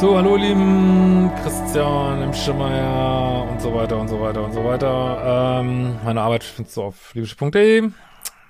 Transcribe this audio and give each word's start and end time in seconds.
So, 0.00 0.16
hallo 0.16 0.34
lieben 0.34 1.30
Christian 1.42 2.22
im 2.22 2.32
Schimmer 2.32 3.46
und 3.50 3.60
so 3.60 3.74
weiter 3.74 3.98
und 3.98 4.08
so 4.08 4.18
weiter 4.18 4.42
und 4.42 4.54
so 4.54 4.64
weiter. 4.64 5.60
Ähm, 5.60 5.96
meine 6.02 6.22
Arbeit 6.22 6.42
findest 6.42 6.78
du 6.78 6.84
auf 6.84 7.12
liebische.de. 7.12 7.90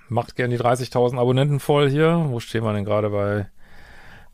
Macht 0.08 0.36
gerne 0.36 0.56
die 0.56 0.62
30.000 0.62 1.18
Abonnenten 1.18 1.58
voll 1.58 1.90
hier. 1.90 2.26
Wo 2.28 2.38
stehen 2.38 2.62
wir 2.62 2.72
denn 2.72 2.84
gerade 2.84 3.10
bei, 3.10 3.48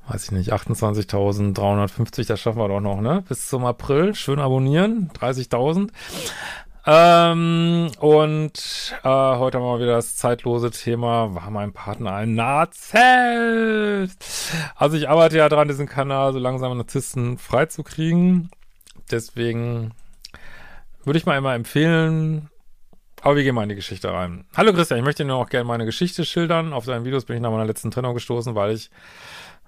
weiß 0.09 0.25
ich 0.25 0.33
nicht, 0.33 0.53
28.350, 0.53 2.29
das 2.29 2.39
schaffen 2.39 2.59
wir 2.59 2.69
doch 2.69 2.81
noch, 2.81 3.01
ne? 3.01 3.25
Bis 3.27 3.49
zum 3.49 3.65
April. 3.65 4.15
Schön 4.15 4.39
abonnieren, 4.39 5.11
30.000. 5.19 5.89
Ähm, 6.89 7.91
und 7.99 8.95
äh, 9.03 9.09
heute 9.09 9.59
haben 9.59 9.65
wir 9.65 9.81
wieder 9.81 9.97
das 9.97 10.15
zeitlose 10.15 10.71
Thema, 10.71 11.35
war 11.35 11.51
mein 11.51 11.73
Partner 11.73 12.15
ein 12.15 12.37
Narzisst? 12.37 12.95
Also 14.77 14.97
ich 14.97 15.09
arbeite 15.09 15.37
ja 15.37 15.49
dran, 15.49 15.67
diesen 15.67 15.89
Kanal 15.89 16.33
so 16.33 16.39
langsam 16.39 16.77
Narzissten 16.77 17.39
freizukriegen. 17.39 18.51
Deswegen 19.11 19.95
würde 21.03 21.19
ich 21.19 21.27
mal 21.27 21.37
immer 21.37 21.57
empfehlen, 21.57 22.51
aber 23.21 23.35
wir 23.35 23.43
gehen 23.43 23.57
mal 23.57 23.65
in 23.65 23.71
die 23.71 23.75
Geschichte 23.75 24.13
rein. 24.13 24.45
Hallo 24.57 24.73
Christian, 24.73 25.01
ich 25.01 25.05
möchte 25.05 25.25
dir 25.25 25.35
auch 25.35 25.49
gerne 25.49 25.65
meine 25.65 25.87
Geschichte 25.87 26.25
schildern. 26.25 26.73
Auf 26.73 26.87
deinen 26.87 27.05
Videos 27.05 27.25
bin 27.25 27.35
ich 27.35 27.43
nach 27.43 27.51
meiner 27.51 27.67
letzten 27.67 27.91
Trennung 27.91 28.15
gestoßen, 28.15 28.55
weil 28.55 28.77
ich 28.77 28.91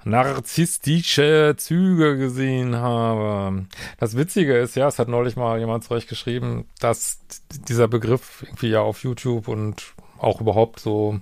narzisstische 0.08 1.54
Züge 1.56 2.16
gesehen 2.16 2.76
habe. 2.76 3.66
Das 3.98 4.16
Witzige 4.16 4.56
ist, 4.56 4.76
ja, 4.76 4.88
es 4.88 4.98
hat 4.98 5.08
neulich 5.08 5.36
mal 5.36 5.58
jemand 5.58 5.84
zurecht 5.84 6.08
geschrieben, 6.08 6.66
dass 6.80 7.20
dieser 7.68 7.88
Begriff 7.88 8.42
irgendwie 8.42 8.70
ja 8.70 8.80
auf 8.80 9.02
YouTube 9.02 9.48
und 9.48 9.94
auch 10.18 10.40
überhaupt 10.40 10.80
so 10.80 11.20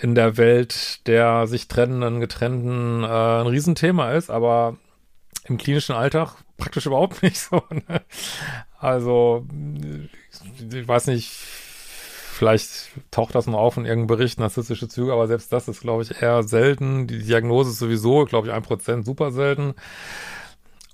in 0.00 0.14
der 0.14 0.36
Welt 0.36 1.06
der 1.06 1.46
sich 1.46 1.68
trennenden, 1.68 2.20
getrennten 2.20 3.02
äh, 3.02 3.06
ein 3.06 3.46
Riesenthema 3.46 4.12
ist, 4.12 4.30
aber 4.30 4.76
im 5.44 5.58
klinischen 5.58 5.94
Alltag 5.94 6.36
praktisch 6.56 6.86
überhaupt 6.86 7.22
nicht 7.22 7.38
so. 7.38 7.62
Ne? 7.70 8.02
Also, 8.78 9.46
ich 10.72 10.86
weiß 10.86 11.08
nicht, 11.08 11.32
vielleicht 12.38 12.90
taucht 13.10 13.34
das 13.34 13.46
mal 13.46 13.58
auf 13.58 13.76
in 13.76 13.84
irgendeinem 13.84 14.18
Bericht, 14.18 14.38
narzisstische 14.38 14.88
Züge, 14.88 15.12
aber 15.12 15.26
selbst 15.26 15.52
das 15.52 15.68
ist, 15.68 15.80
glaube 15.80 16.04
ich, 16.04 16.22
eher 16.22 16.42
selten. 16.44 17.06
Die 17.06 17.18
Diagnose 17.18 17.70
ist 17.70 17.80
sowieso, 17.80 18.24
glaube 18.24 18.46
ich, 18.46 18.52
ein 18.52 18.62
Prozent 18.62 19.04
super 19.04 19.32
selten. 19.32 19.74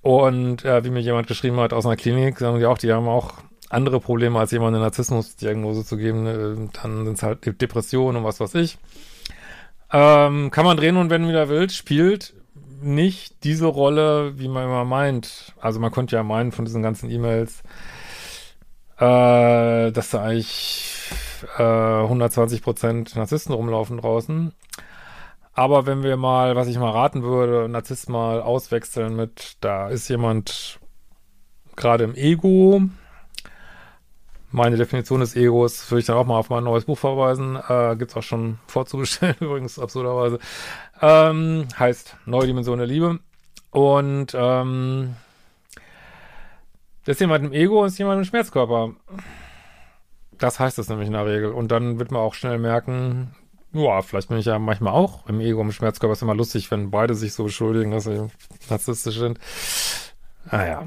Und 0.00 0.64
äh, 0.64 0.84
wie 0.84 0.90
mir 0.90 1.00
jemand 1.00 1.26
geschrieben 1.26 1.60
hat 1.60 1.72
aus 1.72 1.86
einer 1.86 1.96
Klinik, 1.96 2.38
sagen 2.38 2.58
die 2.58 2.66
auch, 2.66 2.78
die 2.78 2.92
haben 2.92 3.08
auch 3.08 3.34
andere 3.68 4.00
Probleme, 4.00 4.38
als 4.38 4.52
jemand 4.52 4.74
eine 4.74 4.84
Narzissmusdiagnose 4.84 5.84
zu 5.84 5.96
geben. 5.96 6.26
Äh, 6.26 6.70
dann 6.82 7.04
sind 7.04 7.18
es 7.18 7.22
halt 7.22 7.60
Depressionen 7.60 8.16
und 8.18 8.24
was 8.24 8.40
weiß 8.40 8.54
ich. 8.56 8.78
Ähm, 9.92 10.50
kann 10.50 10.64
man 10.64 10.76
drehen 10.76 10.96
und 10.96 11.10
wenn 11.10 11.28
wieder 11.28 11.48
will, 11.48 11.68
spielt 11.70 12.34
nicht 12.80 13.44
diese 13.44 13.66
Rolle, 13.66 14.38
wie 14.38 14.48
man 14.48 14.64
immer 14.64 14.84
meint. 14.84 15.52
Also 15.60 15.78
man 15.78 15.92
könnte 15.92 16.16
ja 16.16 16.22
meinen 16.22 16.52
von 16.52 16.64
diesen 16.64 16.82
ganzen 16.82 17.10
E-Mails, 17.10 17.62
äh, 18.98 19.90
dass 19.92 20.10
da 20.10 20.22
eigentlich 20.22 20.94
äh, 21.58 21.62
120% 21.62 23.16
Narzissten 23.16 23.54
rumlaufen 23.54 23.98
draußen. 23.98 24.52
Aber 25.54 25.86
wenn 25.86 26.02
wir 26.02 26.16
mal, 26.16 26.56
was 26.56 26.68
ich 26.68 26.78
mal 26.78 26.90
raten 26.90 27.22
würde, 27.22 27.68
Narzisst 27.68 28.08
mal 28.08 28.42
auswechseln 28.42 29.14
mit, 29.14 29.56
da 29.60 29.88
ist 29.88 30.08
jemand 30.08 30.80
gerade 31.76 32.04
im 32.04 32.14
Ego. 32.14 32.82
Meine 34.50 34.76
Definition 34.76 35.20
des 35.20 35.34
Egos 35.34 35.90
würde 35.90 36.00
ich 36.00 36.06
dann 36.06 36.16
auch 36.16 36.26
mal 36.26 36.38
auf 36.38 36.50
mein 36.50 36.64
neues 36.64 36.84
Buch 36.84 36.98
verweisen. 36.98 37.56
Äh, 37.68 37.96
Gibt 37.96 38.12
es 38.12 38.16
auch 38.16 38.22
schon 38.22 38.58
vorzubestellen, 38.66 39.36
übrigens, 39.40 39.78
absurderweise. 39.78 40.38
Ähm, 41.00 41.66
heißt 41.78 42.16
Neue 42.26 42.46
Dimension 42.46 42.78
der 42.78 42.86
Liebe. 42.86 43.18
Und 43.70 44.28
ähm, 44.34 45.16
das 47.04 47.16
ist 47.16 47.20
jemand 47.20 47.44
im 47.44 47.52
Ego 47.52 47.80
und 47.80 47.88
ist 47.88 47.98
jemand 47.98 48.18
im 48.18 48.24
Schmerzkörper. 48.24 48.94
Das 50.38 50.60
heißt 50.60 50.78
es 50.78 50.88
nämlich 50.88 51.06
in 51.06 51.14
der 51.14 51.26
Regel. 51.26 51.52
Und 51.52 51.70
dann 51.70 51.98
wird 51.98 52.10
man 52.10 52.20
auch 52.20 52.34
schnell 52.34 52.58
merken, 52.58 53.34
ja, 53.72 54.02
vielleicht 54.02 54.28
bin 54.28 54.38
ich 54.38 54.46
ja 54.46 54.58
manchmal 54.58 54.92
auch 54.92 55.26
im 55.26 55.40
Ego, 55.40 55.60
im 55.60 55.72
Schmerzkörper. 55.72 56.12
Ist 56.12 56.22
immer 56.22 56.34
lustig, 56.34 56.70
wenn 56.70 56.90
beide 56.90 57.14
sich 57.14 57.34
so 57.34 57.44
beschuldigen, 57.44 57.90
dass 57.90 58.04
sie 58.04 58.28
narzisstisch 58.70 59.18
sind. 59.18 59.38
Naja. 60.50 60.86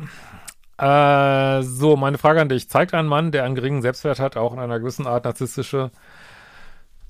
Äh, 0.78 1.64
so, 1.64 1.98
meine 1.98 2.18
Frage 2.18 2.40
an 2.40 2.50
dich. 2.50 2.70
Zeigt 2.70 2.94
ein 2.94 3.08
Mann, 3.08 3.32
der 3.32 3.44
einen 3.44 3.56
geringen 3.56 3.82
Selbstwert 3.82 4.20
hat, 4.20 4.38
auch 4.38 4.54
in 4.54 4.60
einer 4.60 4.80
gewissen 4.80 5.08
Art 5.08 5.26
narzisstische 5.26 5.92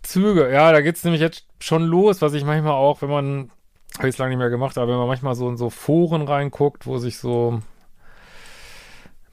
Züge? 0.01 0.51
Ja, 0.51 0.71
da 0.71 0.81
geht's 0.81 1.03
nämlich 1.03 1.21
jetzt 1.21 1.45
schon 1.59 1.83
los, 1.83 2.21
was 2.21 2.33
ich 2.33 2.45
manchmal 2.45 2.73
auch, 2.73 3.01
wenn 3.01 3.09
man, 3.09 3.51
habe 3.97 4.07
ich 4.07 4.15
es 4.15 4.17
lange 4.17 4.29
nicht 4.29 4.39
mehr 4.39 4.49
gemacht, 4.49 4.77
aber 4.77 4.91
wenn 4.91 4.97
man 4.97 5.07
manchmal 5.07 5.35
so 5.35 5.49
in 5.49 5.57
so 5.57 5.69
Foren 5.69 6.23
reinguckt, 6.23 6.87
wo 6.87 6.97
sich 6.97 7.17
so 7.19 7.61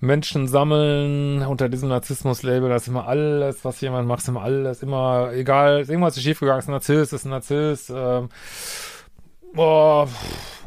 Menschen 0.04 0.48
sammeln 0.48 1.42
unter 1.42 1.68
diesem 1.68 1.88
Narzissmus-Label, 1.88 2.68
das 2.68 2.82
ist 2.82 2.88
immer 2.88 3.06
alles, 3.06 3.64
was 3.64 3.80
jemand 3.80 4.06
macht, 4.06 4.20
ist 4.20 4.28
immer 4.28 4.42
alles, 4.42 4.82
immer, 4.82 5.32
egal, 5.32 5.80
irgendwas 5.88 6.16
ist 6.16 6.22
schiefgegangen, 6.22 6.60
ist 6.60 6.68
ein 6.68 6.72
Narzisst, 6.72 7.12
ist 7.12 7.24
ein 7.24 7.30
Narzisst, 7.30 7.90
ähm, 7.90 8.28
boah, 9.54 10.08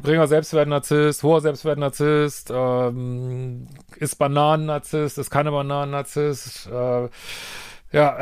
geringer 0.03 0.27
Selbstwert 0.27 0.67
Narzisst, 0.67 1.23
hoher 1.23 1.41
Selbstwert 1.41 1.79
Narzisst, 1.79 2.51
ähm, 2.53 3.67
ist 3.97 4.15
Bananen-Narzisst, 4.17 5.17
ist 5.17 5.29
keine 5.29 5.51
Bananen-Narzisst, 5.51 6.67
äh, 6.67 7.09
ja, 7.91 8.17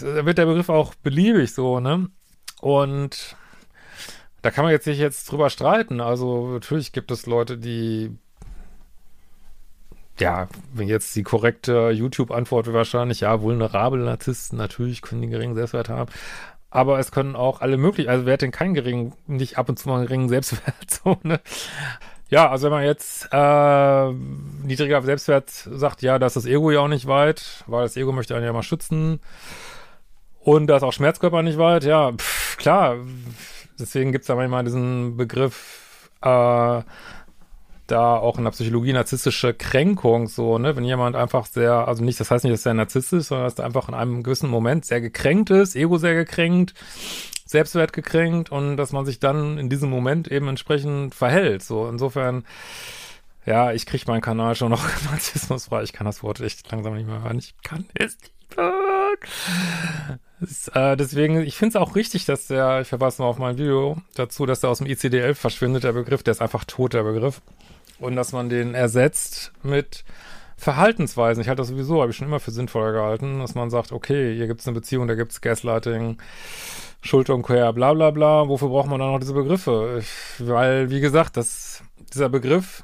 da 0.00 0.26
wird 0.26 0.38
der 0.38 0.46
Begriff 0.46 0.68
auch 0.68 0.94
beliebig 0.96 1.54
so, 1.54 1.80
ne? 1.80 2.08
Und 2.60 3.36
da 4.42 4.50
kann 4.50 4.64
man 4.64 4.72
jetzt 4.72 4.86
nicht 4.86 4.98
jetzt 4.98 5.30
drüber 5.30 5.50
streiten. 5.50 6.00
Also 6.00 6.48
natürlich 6.48 6.92
gibt 6.92 7.10
es 7.10 7.26
Leute, 7.26 7.58
die 7.58 8.16
ja, 10.18 10.48
wenn 10.72 10.88
jetzt 10.88 11.14
die 11.16 11.22
korrekte 11.22 11.90
YouTube-Antwort 11.90 12.72
wahrscheinlich, 12.72 13.20
ja, 13.20 13.40
vulnerable 13.40 14.04
Narzissten, 14.04 14.58
natürlich 14.58 15.02
können 15.02 15.22
die 15.22 15.28
geringen 15.28 15.54
Selbstwert 15.54 15.88
haben. 15.88 16.10
Aber 16.70 16.98
es 16.98 17.10
können 17.10 17.36
auch 17.36 17.60
alle 17.60 17.76
möglich, 17.76 18.08
also 18.08 18.26
wer 18.26 18.34
hat 18.34 18.42
denn 18.42 18.50
keinen 18.50 18.74
geringen, 18.74 19.14
nicht 19.26 19.58
ab 19.58 19.68
und 19.68 19.78
zu 19.78 19.88
mal 19.88 19.98
einen 19.98 20.06
geringen 20.06 20.28
Selbstwert, 20.28 20.90
so, 21.04 21.18
ne? 21.22 21.40
Ja, 22.28 22.50
also 22.50 22.64
wenn 22.64 22.72
man 22.72 22.84
jetzt 22.84 23.28
äh, 23.30 24.12
niedriger 24.66 25.00
Selbstwert 25.02 25.48
sagt, 25.48 26.02
ja, 26.02 26.18
da 26.18 26.26
ist 26.26 26.34
das 26.34 26.44
Ego 26.44 26.72
ja 26.72 26.80
auch 26.80 26.88
nicht 26.88 27.06
weit, 27.06 27.62
weil 27.68 27.84
das 27.84 27.96
Ego 27.96 28.10
möchte 28.10 28.34
einen 28.34 28.44
ja 28.44 28.52
mal 28.52 28.64
schützen. 28.64 29.20
Und 30.40 30.66
da 30.66 30.76
ist 30.76 30.82
auch 30.82 30.92
Schmerzkörper 30.92 31.42
nicht 31.42 31.58
weit, 31.58 31.84
ja, 31.84 32.12
pff, 32.12 32.56
klar. 32.56 32.96
Deswegen 33.78 34.10
gibt's 34.10 34.26
da 34.26 34.34
manchmal 34.34 34.64
diesen 34.64 35.16
Begriff, 35.16 36.10
äh, 36.22 36.82
da 37.86 38.16
auch 38.16 38.38
in 38.38 38.44
der 38.44 38.50
Psychologie 38.50 38.92
narzisstische 38.92 39.54
Kränkung, 39.54 40.26
so, 40.26 40.58
ne, 40.58 40.76
wenn 40.76 40.84
jemand 40.84 41.16
einfach 41.16 41.46
sehr, 41.46 41.88
also 41.88 42.02
nicht, 42.02 42.18
das 42.18 42.30
heißt 42.30 42.44
nicht, 42.44 42.54
dass 42.54 42.66
er 42.66 42.74
narzisstisch 42.74 43.20
ist, 43.20 43.28
sondern 43.28 43.46
dass 43.46 43.58
er 43.58 43.64
einfach 43.64 43.88
in 43.88 43.94
einem 43.94 44.22
gewissen 44.22 44.50
Moment 44.50 44.84
sehr 44.84 45.00
gekränkt 45.00 45.50
ist, 45.50 45.76
Ego 45.76 45.98
sehr 45.98 46.14
gekränkt, 46.14 46.74
Selbstwert 47.44 47.92
gekränkt 47.92 48.50
und 48.50 48.76
dass 48.76 48.92
man 48.92 49.06
sich 49.06 49.20
dann 49.20 49.58
in 49.58 49.70
diesem 49.70 49.88
Moment 49.88 50.28
eben 50.28 50.48
entsprechend 50.48 51.14
verhält, 51.14 51.62
so, 51.62 51.88
insofern, 51.88 52.44
ja, 53.44 53.72
ich 53.72 53.86
kriege 53.86 54.04
meinen 54.08 54.22
Kanal 54.22 54.56
schon 54.56 54.70
noch 54.70 54.84
narzissmusfrei, 55.10 55.82
ich 55.82 55.92
kann 55.92 56.06
das 56.06 56.22
Wort 56.22 56.40
echt 56.40 56.70
langsam 56.70 56.94
nicht 56.94 57.06
mehr 57.06 57.22
hören, 57.22 57.38
ich 57.38 57.54
kann 57.62 57.86
es 57.94 58.16
nicht 58.16 58.32
hören. 58.56 60.18
Das, 60.40 60.68
äh, 60.68 60.96
deswegen, 60.96 61.40
ich 61.42 61.56
finde 61.56 61.78
es 61.78 61.82
auch 61.82 61.96
richtig, 61.96 62.26
dass 62.26 62.48
der, 62.48 62.82
ich 62.82 62.88
verweise 62.88 63.22
mal 63.22 63.28
auf 63.28 63.38
mein 63.38 63.56
Video 63.56 63.96
dazu, 64.14 64.44
dass 64.44 64.60
der 64.60 64.70
aus 64.70 64.78
dem 64.78 64.86
ICD-11 64.86 65.34
verschwindet, 65.34 65.84
der 65.84 65.92
Begriff, 65.92 66.22
der 66.22 66.32
ist 66.32 66.42
einfach 66.42 66.64
tot, 66.64 66.92
der 66.92 67.04
Begriff 67.04 67.40
und 67.98 68.16
dass 68.16 68.32
man 68.32 68.48
den 68.48 68.74
ersetzt 68.74 69.52
mit 69.62 70.04
Verhaltensweisen. 70.56 71.42
Ich 71.42 71.48
halte 71.48 71.60
das 71.60 71.68
sowieso, 71.68 72.00
habe 72.00 72.10
ich 72.10 72.16
schon 72.16 72.28
immer 72.28 72.40
für 72.40 72.50
sinnvoller 72.50 72.92
gehalten, 72.92 73.40
dass 73.40 73.54
man 73.54 73.70
sagt, 73.70 73.92
okay, 73.92 74.34
hier 74.34 74.46
gibt 74.46 74.60
es 74.60 74.66
eine 74.66 74.74
Beziehung, 74.74 75.06
da 75.06 75.14
gibt 75.14 75.32
es 75.32 75.40
Gaslighting, 75.40 76.16
Schulterumkehr, 77.02 77.72
bla 77.72 77.92
bla 77.92 78.10
bla. 78.10 78.48
Wofür 78.48 78.68
braucht 78.68 78.88
man 78.88 78.98
dann 78.98 79.12
noch 79.12 79.20
diese 79.20 79.34
Begriffe? 79.34 79.98
Ich, 80.00 80.46
weil, 80.46 80.90
wie 80.90 81.00
gesagt, 81.00 81.36
das, 81.36 81.82
dieser 82.12 82.30
Begriff 82.30 82.82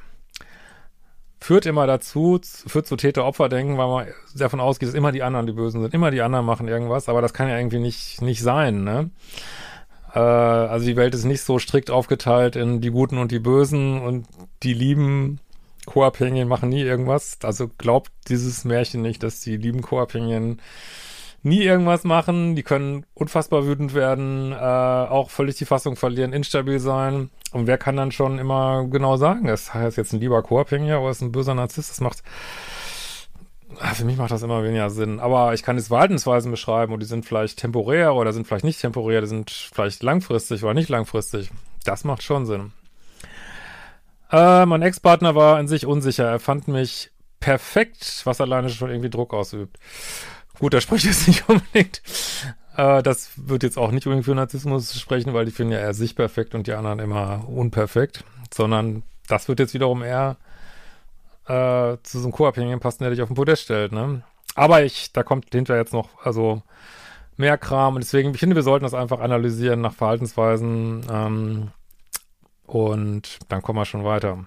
führt 1.40 1.66
immer 1.66 1.86
dazu, 1.86 2.40
führt 2.42 2.86
zu 2.86 2.96
Täter-Opfer-Denken, 2.96 3.76
weil 3.76 3.88
man 3.88 4.06
davon 4.34 4.60
ausgeht, 4.60 4.88
dass 4.88 4.94
immer 4.94 5.10
die 5.10 5.22
anderen 5.22 5.46
die 5.46 5.52
Bösen 5.52 5.80
sind. 5.82 5.92
Immer 5.94 6.10
die 6.10 6.20
anderen 6.20 6.46
machen 6.46 6.68
irgendwas, 6.68 7.08
aber 7.08 7.20
das 7.20 7.34
kann 7.34 7.48
ja 7.48 7.56
irgendwie 7.56 7.80
nicht, 7.80 8.22
nicht 8.22 8.42
sein, 8.42 8.84
ne? 8.84 9.10
Äh, 10.14 10.18
also 10.18 10.86
die 10.86 10.96
Welt 10.96 11.14
ist 11.14 11.24
nicht 11.24 11.42
so 11.42 11.58
strikt 11.58 11.90
aufgeteilt 11.90 12.56
in 12.56 12.80
die 12.80 12.90
Guten 12.90 13.18
und 13.18 13.32
die 13.32 13.38
Bösen 13.38 14.00
und 14.00 14.26
die 14.62 14.74
lieben 14.74 15.40
Co-Abhängigen 15.86 16.48
machen 16.48 16.68
nie 16.68 16.82
irgendwas. 16.82 17.38
Also 17.42 17.68
glaubt 17.78 18.10
dieses 18.28 18.64
Märchen 18.64 19.02
nicht, 19.02 19.22
dass 19.22 19.40
die 19.40 19.56
lieben 19.56 19.82
Co-Abhängigen 19.82 20.60
nie 21.42 21.62
irgendwas 21.62 22.04
machen. 22.04 22.54
Die 22.54 22.62
können 22.62 23.04
unfassbar 23.14 23.66
wütend 23.66 23.94
werden, 23.94 24.52
äh, 24.52 24.56
auch 24.56 25.30
völlig 25.30 25.56
die 25.56 25.64
Fassung 25.64 25.96
verlieren, 25.96 26.32
instabil 26.32 26.78
sein. 26.78 27.30
Und 27.52 27.66
wer 27.66 27.78
kann 27.78 27.96
dann 27.96 28.12
schon 28.12 28.38
immer 28.38 28.86
genau 28.88 29.16
sagen, 29.16 29.46
das 29.46 29.74
heißt 29.74 29.96
jetzt 29.96 30.12
ein 30.12 30.20
lieber 30.20 30.42
Co-Abhängiger 30.42 31.00
oder 31.00 31.10
ist 31.10 31.20
ein 31.20 31.32
böser 31.32 31.54
Narzisst? 31.54 31.90
Das 31.90 32.00
macht, 32.00 32.22
für 33.94 34.04
mich 34.04 34.16
macht 34.16 34.30
das 34.30 34.42
immer 34.42 34.62
weniger 34.62 34.90
Sinn. 34.90 35.20
Aber 35.20 35.54
ich 35.54 35.62
kann 35.62 35.76
jetzt 35.76 35.88
Verhaltensweisen 35.88 36.50
beschreiben 36.50 36.92
und 36.92 37.00
die 37.00 37.06
sind 37.06 37.24
vielleicht 37.24 37.58
temporär 37.58 38.14
oder 38.14 38.32
sind 38.32 38.46
vielleicht 38.46 38.64
nicht 38.64 38.80
temporär, 38.80 39.20
die 39.20 39.26
sind 39.26 39.50
vielleicht 39.50 40.02
langfristig 40.02 40.62
oder 40.62 40.74
nicht 40.74 40.88
langfristig. 40.88 41.50
Das 41.84 42.04
macht 42.04 42.22
schon 42.22 42.46
Sinn. 42.46 42.72
Äh, 44.30 44.66
mein 44.66 44.82
Ex-Partner 44.82 45.34
war 45.34 45.60
in 45.60 45.68
sich 45.68 45.84
unsicher. 45.86 46.24
Er 46.24 46.40
fand 46.40 46.68
mich 46.68 47.10
perfekt, 47.40 48.22
was 48.24 48.40
alleine 48.40 48.70
schon 48.70 48.88
irgendwie 48.88 49.10
Druck 49.10 49.34
ausübt. 49.34 49.78
Gut, 50.58 50.72
da 50.72 50.80
spreche 50.80 51.08
ich 51.08 51.16
jetzt 51.16 51.28
nicht 51.28 51.48
unbedingt. 51.48 52.02
Äh, 52.76 53.02
das 53.02 53.32
wird 53.36 53.62
jetzt 53.62 53.78
auch 53.78 53.90
nicht 53.90 54.06
unbedingt 54.06 54.24
für 54.24 54.34
Narzissmus 54.34 54.98
sprechen, 54.98 55.34
weil 55.34 55.44
die 55.44 55.50
finden 55.50 55.72
ja 55.72 55.80
eher 55.80 55.94
sich 55.94 56.16
perfekt 56.16 56.54
und 56.54 56.66
die 56.66 56.72
anderen 56.72 57.00
immer 57.00 57.48
unperfekt. 57.48 58.24
Sondern 58.54 59.02
das 59.28 59.48
wird 59.48 59.58
jetzt 59.58 59.74
wiederum 59.74 60.02
eher 60.02 60.36
äh, 61.46 61.96
zu 62.02 62.18
so 62.18 62.24
einem 62.24 62.32
Co-Abhängigen 62.32 62.80
passen, 62.80 63.02
der 63.02 63.10
dich 63.10 63.22
auf 63.22 63.28
den 63.28 63.36
Podest 63.36 63.64
stellt, 63.64 63.92
ne? 63.92 64.22
Aber 64.54 64.82
ich, 64.84 65.12
da 65.12 65.22
kommt 65.22 65.46
hinter 65.52 65.76
jetzt 65.76 65.92
noch, 65.92 66.24
also 66.24 66.62
mehr 67.36 67.56
Kram 67.56 67.94
und 67.94 68.02
deswegen, 68.02 68.32
ich 68.32 68.40
finde, 68.40 68.56
wir 68.56 68.62
sollten 68.62 68.84
das 68.84 68.94
einfach 68.94 69.20
analysieren 69.20 69.80
nach 69.80 69.94
Verhaltensweisen, 69.94 71.06
ähm, 71.10 71.70
und 72.72 73.38
dann 73.48 73.60
kommen 73.62 73.78
wir 73.78 73.84
schon 73.84 74.04
weiter. 74.04 74.46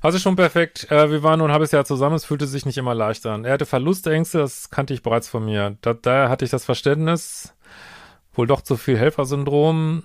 Also 0.00 0.18
schon 0.18 0.36
perfekt. 0.36 0.90
Äh, 0.90 1.10
wir 1.10 1.22
waren 1.22 1.38
nur 1.38 1.48
ein 1.48 1.52
halbes 1.52 1.72
Jahr 1.72 1.84
zusammen, 1.84 2.14
es 2.14 2.24
fühlte 2.24 2.46
sich 2.46 2.66
nicht 2.66 2.78
immer 2.78 2.94
leicht 2.94 3.26
an. 3.26 3.44
Er 3.44 3.54
hatte 3.54 3.66
Verlustängste, 3.66 4.38
das 4.38 4.70
kannte 4.70 4.94
ich 4.94 5.02
bereits 5.02 5.28
von 5.28 5.44
mir. 5.44 5.76
Da, 5.80 5.94
daher 5.94 6.28
hatte 6.28 6.44
ich 6.44 6.50
das 6.50 6.64
Verständnis, 6.64 7.54
wohl 8.34 8.46
doch 8.46 8.62
zu 8.62 8.76
viel 8.76 8.96
Helfersyndrom. 8.96 10.04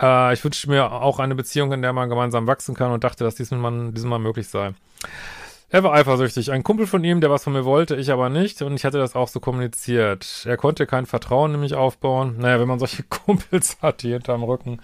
Äh, 0.00 0.32
ich 0.34 0.44
wünschte 0.44 0.68
mir 0.68 0.92
auch 0.92 1.18
eine 1.18 1.34
Beziehung, 1.34 1.72
in 1.72 1.82
der 1.82 1.92
man 1.92 2.08
gemeinsam 2.08 2.46
wachsen 2.46 2.74
kann 2.74 2.92
und 2.92 3.04
dachte, 3.04 3.24
dass 3.24 3.34
diesem 3.34 3.60
Mann 3.60 3.92
möglich 4.22 4.48
sei. 4.48 4.74
Er 5.72 5.84
war 5.84 5.92
eifersüchtig. 5.92 6.50
Ein 6.50 6.64
Kumpel 6.64 6.88
von 6.88 7.04
ihm, 7.04 7.20
der 7.20 7.30
was 7.30 7.44
von 7.44 7.52
mir 7.52 7.64
wollte, 7.64 7.94
ich 7.94 8.10
aber 8.10 8.28
nicht. 8.28 8.60
Und 8.62 8.74
ich 8.74 8.84
hatte 8.84 8.98
das 8.98 9.14
auch 9.14 9.28
so 9.28 9.38
kommuniziert. 9.38 10.44
Er 10.44 10.56
konnte 10.56 10.84
kein 10.84 11.06
Vertrauen 11.06 11.54
in 11.54 11.60
mich 11.60 11.74
aufbauen. 11.74 12.36
Naja, 12.38 12.58
wenn 12.58 12.66
man 12.66 12.80
solche 12.80 13.02
Kumpels 13.08 13.78
hat, 13.80 14.02
die 14.02 14.12
hinterm 14.12 14.42
Rücken 14.42 14.80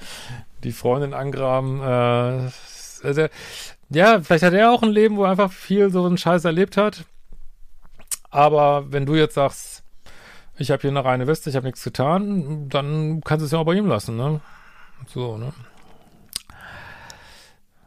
die 0.63 0.73
Freundin 0.73 1.13
angraben. 1.13 1.81
Äh, 1.81 2.51
also, 3.03 3.27
ja, 3.91 4.21
vielleicht 4.21 4.45
hat 4.45 4.53
er 4.53 4.71
auch 4.71 4.83
ein 4.83 4.91
Leben, 4.91 5.17
wo 5.17 5.25
er 5.25 5.31
einfach 5.31 5.53
viel 5.53 5.91
so 5.91 6.05
einen 6.05 6.19
Scheiß 6.19 6.45
erlebt 6.45 6.77
hat. 6.77 7.05
Aber 8.31 8.93
wenn 8.93 9.07
du 9.07 9.15
jetzt 9.17 9.35
sagst, 9.35 9.83
ich 10.57 10.71
habe 10.71 10.83
hier 10.83 10.91
eine 10.91 11.05
reine 11.05 11.27
Weste, 11.27 11.51
ich 11.51 11.57
habe 11.57 11.67
nichts 11.67 11.83
getan, 11.83 12.69
dann 12.69 13.23
kannst 13.23 13.43
du 13.43 13.47
es 13.47 13.53
ja 13.53 13.59
auch 13.59 13.65
bei 13.65 13.75
ihm 13.75 13.87
lassen, 13.87 14.17
ne? 14.17 14.41
So, 15.07 15.39
ne? 15.39 15.53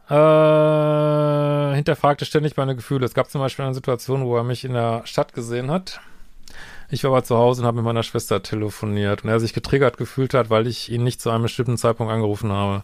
Äh, 0.08 1.76
hinterfragte 1.76 2.24
ständig 2.24 2.56
meine 2.56 2.74
Gefühle. 2.74 3.06
Es 3.06 3.14
gab 3.14 3.30
zum 3.30 3.40
Beispiel 3.40 3.64
eine 3.64 3.74
Situation, 3.74 4.24
wo 4.24 4.36
er 4.36 4.44
mich 4.44 4.64
in 4.64 4.72
der 4.72 5.02
Stadt 5.04 5.32
gesehen 5.32 5.70
hat 5.70 6.00
ich 6.90 7.04
war 7.04 7.12
aber 7.12 7.24
zu 7.24 7.36
Hause 7.36 7.62
und 7.62 7.66
habe 7.66 7.76
mit 7.76 7.84
meiner 7.84 8.02
Schwester 8.02 8.42
telefoniert 8.42 9.22
und 9.22 9.30
er 9.30 9.40
sich 9.40 9.52
getriggert 9.52 9.96
gefühlt 9.96 10.34
hat, 10.34 10.50
weil 10.50 10.66
ich 10.66 10.90
ihn 10.90 11.04
nicht 11.04 11.20
zu 11.20 11.30
einem 11.30 11.44
bestimmten 11.44 11.76
Zeitpunkt 11.76 12.12
angerufen 12.12 12.50
habe. 12.52 12.82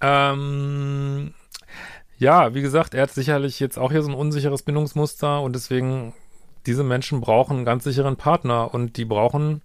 Ähm, 0.00 1.34
ja, 2.18 2.54
wie 2.54 2.62
gesagt, 2.62 2.94
er 2.94 3.02
hat 3.02 3.10
sicherlich 3.10 3.60
jetzt 3.60 3.78
auch 3.78 3.90
hier 3.92 4.02
so 4.02 4.10
ein 4.10 4.14
unsicheres 4.14 4.62
Bindungsmuster 4.62 5.42
und 5.42 5.54
deswegen, 5.54 6.14
diese 6.66 6.84
Menschen 6.84 7.20
brauchen 7.20 7.56
einen 7.56 7.64
ganz 7.64 7.84
sicheren 7.84 8.16
Partner 8.16 8.72
und 8.72 8.96
die 8.96 9.04
brauchen, 9.04 9.62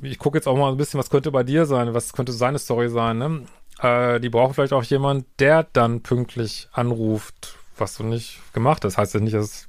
ich 0.00 0.18
gucke 0.18 0.38
jetzt 0.38 0.46
auch 0.46 0.56
mal 0.56 0.70
ein 0.70 0.76
bisschen, 0.76 0.98
was 0.98 1.10
könnte 1.10 1.30
bei 1.30 1.42
dir 1.42 1.66
sein, 1.66 1.94
was 1.94 2.12
könnte 2.12 2.32
seine 2.32 2.58
Story 2.58 2.88
sein, 2.88 3.18
ne? 3.18 3.42
Äh, 3.80 4.20
die 4.20 4.28
brauchen 4.28 4.54
vielleicht 4.54 4.72
auch 4.72 4.84
jemand, 4.84 5.26
der 5.38 5.66
dann 5.72 6.02
pünktlich 6.02 6.68
anruft, 6.72 7.56
was 7.76 7.96
du 7.96 8.04
nicht 8.04 8.40
gemacht 8.52 8.84
hast. 8.84 8.98
Heißt 8.98 9.14
ja 9.14 9.20
nicht, 9.20 9.34
dass 9.34 9.68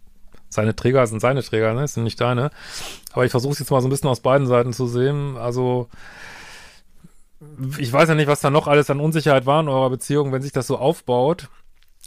seine 0.50 0.76
Träger 0.76 1.06
sind 1.08 1.20
seine 1.20 1.44
Träger, 1.44 1.74
ne? 1.74 1.88
Sind 1.88 2.04
nicht 2.04 2.22
deine. 2.22 2.52
Aber 3.12 3.26
ich 3.26 3.32
versuche 3.32 3.54
es 3.54 3.60
jetzt 3.60 3.72
mal 3.72 3.82
so 3.82 3.88
ein 3.88 3.92
bisschen 3.92 4.10
aus 4.10 4.20
beiden 4.20 4.48
Seiten 4.48 4.74
zu 4.74 4.88
sehen. 4.88 5.36
Also, 5.38 5.90
ich 7.78 7.92
weiß 7.92 8.10
ja 8.10 8.16
nicht, 8.16 8.28
was 8.28 8.42
da 8.42 8.50
noch 8.50 8.68
alles 8.68 8.90
an 8.90 9.00
Unsicherheit 9.00 9.46
war 9.46 9.62
in 9.62 9.68
eurer 9.68 9.90
Beziehung. 9.90 10.32
Wenn 10.32 10.42
sich 10.42 10.52
das 10.52 10.68
so 10.68 10.78
aufbaut, 10.78 11.50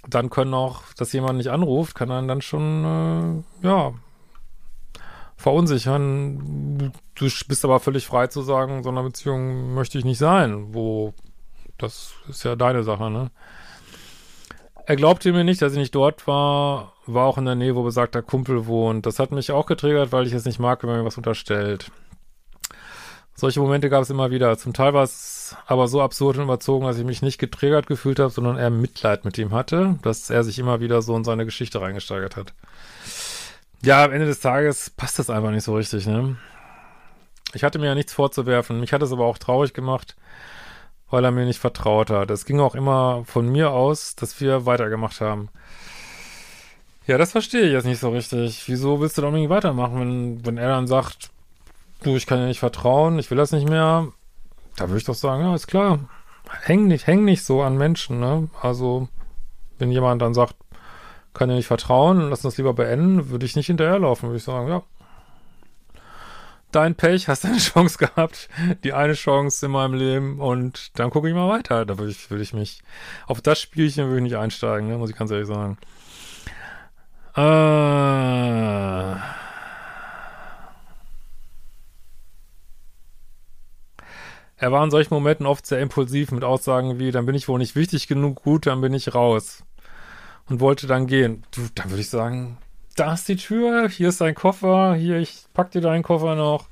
dann 0.08 0.31
können 0.31 0.54
auch, 0.54 0.82
dass 0.96 1.12
jemand 1.12 1.38
nicht 1.38 1.50
anruft, 1.50 1.94
kann 1.94 2.10
einen 2.10 2.28
dann 2.28 2.43
schon, 2.43 3.44
äh, 3.62 3.66
ja, 3.66 3.94
verunsichern. 5.37 6.93
Du 7.14 7.28
bist 7.48 7.64
aber 7.64 7.81
völlig 7.81 8.06
frei 8.06 8.26
zu 8.26 8.43
sagen, 8.43 8.82
so 8.82 8.90
einer 8.90 9.02
Beziehung 9.02 9.75
möchte 9.75 9.98
ich 9.98 10.04
nicht 10.04 10.19
sein. 10.19 10.75
Wo, 10.75 11.14
das 11.78 12.14
ist 12.28 12.44
ja 12.44 12.56
deine 12.56 12.82
Sache, 12.82 13.10
ne? 13.10 13.31
Er 14.88 14.96
glaubte 14.96 15.32
mir 15.32 15.43
nicht, 15.43 15.60
dass 15.62 15.72
ich 15.72 15.78
nicht 15.78 15.94
dort 15.96 16.28
war, 16.28 16.93
war 17.06 17.26
auch 17.26 17.38
in 17.38 17.44
der 17.44 17.56
Nähe, 17.56 17.75
wo 17.75 17.82
besagter 17.82 18.22
Kumpel 18.22 18.66
wohnt. 18.66 19.04
Das 19.04 19.19
hat 19.19 19.32
mich 19.32 19.50
auch 19.50 19.66
getriggert, 19.66 20.12
weil 20.12 20.26
ich 20.28 20.32
es 20.32 20.44
nicht 20.44 20.60
mag, 20.60 20.82
wenn 20.82 20.90
man 20.90 21.00
mir 21.00 21.04
was 21.04 21.16
unterstellt. 21.16 21.90
Solche 23.38 23.60
Momente 23.60 23.90
gab 23.90 24.02
es 24.02 24.08
immer 24.08 24.30
wieder. 24.30 24.56
Zum 24.56 24.72
Teil 24.72 24.94
war 24.94 25.02
es 25.02 25.54
aber 25.66 25.88
so 25.88 26.00
absurd 26.00 26.38
und 26.38 26.44
überzogen, 26.44 26.86
dass 26.86 26.96
ich 26.98 27.04
mich 27.04 27.20
nicht 27.20 27.38
getriggert 27.38 27.86
gefühlt 27.86 28.18
habe, 28.18 28.30
sondern 28.30 28.56
eher 28.56 28.70
Mitleid 28.70 29.26
mit 29.26 29.36
ihm 29.36 29.52
hatte, 29.52 29.98
dass 30.02 30.30
er 30.30 30.42
sich 30.42 30.58
immer 30.58 30.80
wieder 30.80 31.02
so 31.02 31.14
in 31.14 31.24
seine 31.24 31.44
Geschichte 31.44 31.80
reingesteigert 31.80 32.36
hat. 32.36 32.54
Ja, 33.82 34.04
am 34.04 34.12
Ende 34.12 34.26
des 34.26 34.40
Tages 34.40 34.88
passt 34.88 35.18
das 35.18 35.28
einfach 35.28 35.50
nicht 35.50 35.64
so 35.64 35.76
richtig, 35.76 36.06
ne? 36.06 36.36
Ich 37.52 37.62
hatte 37.62 37.78
mir 37.78 37.86
ja 37.86 37.94
nichts 37.94 38.14
vorzuwerfen. 38.14 38.80
Mich 38.80 38.94
hat 38.94 39.02
es 39.02 39.12
aber 39.12 39.26
auch 39.26 39.36
traurig 39.36 39.74
gemacht, 39.74 40.16
weil 41.10 41.24
er 41.24 41.31
mir 41.31 41.44
nicht 41.44 41.60
vertraut 41.60 42.08
hat. 42.08 42.31
Es 42.31 42.46
ging 42.46 42.58
auch 42.58 42.74
immer 42.74 43.24
von 43.26 43.48
mir 43.50 43.70
aus, 43.70 44.16
dass 44.16 44.40
wir 44.40 44.64
weitergemacht 44.64 45.20
haben. 45.20 45.50
Ja, 47.06 47.19
das 47.19 47.32
verstehe 47.32 47.66
ich 47.66 47.72
jetzt 47.72 47.84
nicht 47.84 48.00
so 48.00 48.10
richtig. 48.10 48.66
Wieso 48.66 49.00
willst 49.00 49.19
du 49.19 49.22
da 49.22 49.28
unbedingt 49.28 49.50
weitermachen, 49.50 50.00
wenn, 50.00 50.46
wenn 50.46 50.58
er 50.58 50.70
dann 50.70 50.86
sagt, 50.86 51.31
du, 52.03 52.17
ich 52.17 52.26
kann 52.26 52.38
dir 52.38 52.46
nicht 52.46 52.60
vertrauen, 52.60 53.19
ich 53.19 53.31
will 53.31 53.38
das 53.38 53.53
nicht 53.53 53.69
mehr? 53.69 54.08
Da 54.76 54.88
würde 54.88 54.98
ich 54.98 55.05
doch 55.05 55.15
sagen, 55.15 55.43
ja, 55.43 55.55
ist 55.55 55.67
klar. 55.67 56.00
Häng 56.62 56.86
nicht, 56.86 57.06
häng 57.06 57.24
nicht 57.24 57.44
so 57.44 57.62
an 57.62 57.76
Menschen, 57.76 58.20
ne? 58.20 58.48
Also, 58.60 59.08
wenn 59.79 59.91
jemand 59.91 60.22
dann 60.22 60.34
sagt, 60.34 60.55
kann 61.34 61.48
dir 61.48 61.56
nicht 61.56 61.67
vertrauen, 61.67 62.31
lass 62.31 62.44
uns 62.44 62.56
lieber 62.56 62.74
beenden, 62.74 63.31
würde 63.31 63.46
ich 63.46 63.56
nicht 63.56 63.67
hinterherlaufen, 63.67 64.29
würde 64.29 64.38
ich 64.38 64.44
sagen, 64.44 64.69
ja, 64.69 64.82
dein 66.72 66.94
Pech, 66.94 67.29
hast 67.29 67.44
eine 67.44 67.58
Chance 67.58 67.98
gehabt, 67.98 68.48
die 68.84 68.93
eine 68.93 69.15
Chance 69.15 69.67
in 69.67 69.72
meinem 69.72 69.94
Leben 69.94 70.41
und 70.41 70.98
dann 70.98 71.10
gucke 71.10 71.29
ich 71.29 71.34
mal 71.34 71.48
weiter. 71.48 71.84
Da 71.84 71.98
würde 71.98 72.12
ich, 72.12 72.31
würde 72.31 72.43
ich 72.43 72.53
mich, 72.53 72.82
auf 73.26 73.41
das 73.41 73.60
Spielchen 73.60 74.06
würde 74.06 74.19
ich 74.19 74.22
nicht 74.24 74.36
einsteigen, 74.36 74.88
ne, 74.88 74.98
muss 74.98 75.10
ich 75.10 75.17
ganz 75.17 75.31
ehrlich 75.31 75.48
sagen. 75.48 75.79
Äh, 77.36 79.17
er 84.56 84.72
war 84.72 84.82
in 84.82 84.91
solchen 84.91 85.13
Momenten 85.13 85.46
oft 85.46 85.67
sehr 85.67 85.81
impulsiv 85.81 86.31
mit 86.31 86.44
Aussagen 86.44 86.98
wie, 86.98 87.10
dann 87.10 87.27
bin 87.27 87.34
ich 87.34 87.48
wohl 87.48 87.58
nicht 87.58 87.77
wichtig 87.77 88.08
genug, 88.08 88.43
gut, 88.43 88.67
dann 88.67 88.81
bin 88.81 88.94
ich 88.94 89.15
raus. 89.15 89.63
Und 90.48 90.60
wollte 90.60 90.86
dann 90.86 91.06
gehen. 91.06 91.43
Du, 91.51 91.63
dann 91.75 91.91
würde 91.91 92.01
ich 92.01 92.08
sagen, 92.08 92.56
da 92.94 93.13
ist 93.13 93.29
die 93.29 93.36
Tür, 93.36 93.89
hier 93.89 94.08
ist 94.08 94.20
dein 94.20 94.34
Koffer, 94.34 94.94
hier, 94.94 95.19
ich 95.19 95.44
pack 95.53 95.70
dir 95.72 95.81
deinen 95.81 96.03
Koffer 96.03 96.34
noch. 96.34 96.69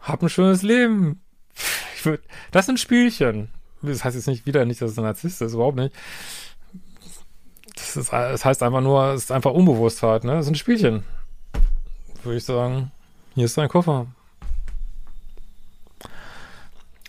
Hab 0.00 0.22
ein 0.22 0.28
schönes 0.28 0.62
Leben. 0.62 1.20
Ich 1.94 2.04
würd, 2.04 2.22
das 2.50 2.66
sind 2.66 2.80
Spielchen. 2.80 3.50
Das 3.82 4.04
heißt 4.04 4.16
jetzt 4.16 4.26
nicht 4.26 4.46
wieder 4.46 4.64
nicht, 4.64 4.80
dass 4.80 4.92
es 4.92 4.98
ein 4.98 5.04
Narzisst 5.04 5.42
ist, 5.42 5.54
überhaupt 5.54 5.76
nicht. 5.76 5.94
Das, 7.74 7.96
ist, 7.96 8.12
das 8.12 8.44
heißt 8.44 8.62
einfach 8.62 8.80
nur, 8.80 9.12
es 9.12 9.24
ist 9.24 9.32
einfach 9.32 9.52
Unbewusstheit, 9.52 10.24
ne? 10.24 10.32
Das 10.32 10.46
sind 10.46 10.58
Spielchen. 10.58 11.04
Würde 12.24 12.38
ich 12.38 12.44
sagen, 12.44 12.90
hier 13.34 13.44
ist 13.44 13.56
dein 13.56 13.68
Koffer. 13.68 14.06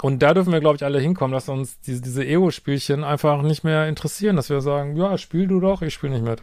Und 0.01 0.21
da 0.21 0.33
dürfen 0.33 0.53
wir, 0.53 0.59
glaube 0.59 0.75
ich, 0.75 0.83
alle 0.83 0.99
hinkommen, 0.99 1.33
dass 1.33 1.49
uns 1.49 1.79
diese, 1.81 2.01
diese 2.01 2.25
Ego-Spielchen 2.25 3.03
einfach 3.03 3.41
nicht 3.41 3.63
mehr 3.63 3.87
interessieren, 3.87 4.35
dass 4.35 4.49
wir 4.49 4.61
sagen, 4.61 4.95
ja, 4.95 5.17
spiel 5.17 5.47
du 5.47 5.59
doch, 5.59 5.81
ich 5.81 5.93
spiele 5.93 6.13
nicht 6.13 6.25
mit. 6.25 6.41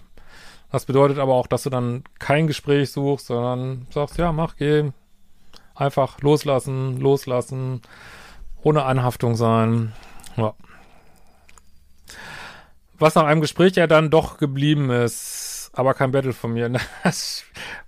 Das 0.72 0.86
bedeutet 0.86 1.18
aber 1.18 1.34
auch, 1.34 1.46
dass 1.46 1.62
du 1.62 1.70
dann 1.70 2.02
kein 2.18 2.48
Gespräch 2.48 2.90
suchst, 2.90 3.26
sondern 3.26 3.86
sagst, 3.90 4.18
ja, 4.18 4.32
mach, 4.32 4.56
geh. 4.56 4.90
Einfach 5.76 6.20
loslassen, 6.20 6.98
loslassen, 7.00 7.82
ohne 8.62 8.84
Anhaftung 8.84 9.36
sein. 9.36 9.92
Ja. 10.36 10.54
Was 12.98 13.14
nach 13.14 13.24
einem 13.24 13.40
Gespräch 13.40 13.76
ja 13.76 13.86
dann 13.86 14.10
doch 14.10 14.38
geblieben 14.38 14.90
ist, 14.90 15.43
aber 15.74 15.94
kein 15.94 16.12
Battle 16.12 16.32
von 16.32 16.52
mir. 16.52 16.70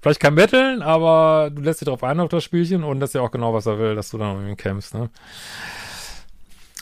Vielleicht 0.02 0.20
kein 0.20 0.34
Battlen, 0.34 0.82
aber 0.82 1.50
du 1.52 1.62
lässt 1.62 1.80
dich 1.80 1.86
darauf 1.86 2.02
ein 2.04 2.20
auf 2.20 2.28
das 2.28 2.44
Spielchen 2.44 2.84
und 2.84 3.00
das 3.00 3.10
ist 3.10 3.14
ja 3.14 3.20
auch 3.20 3.30
genau, 3.30 3.54
was 3.54 3.66
er 3.66 3.78
will, 3.78 3.94
dass 3.94 4.10
du 4.10 4.18
dann 4.18 4.38
mit 4.40 4.48
ihm 4.48 4.56
kämpfst, 4.56 4.94
ne? 4.94 5.10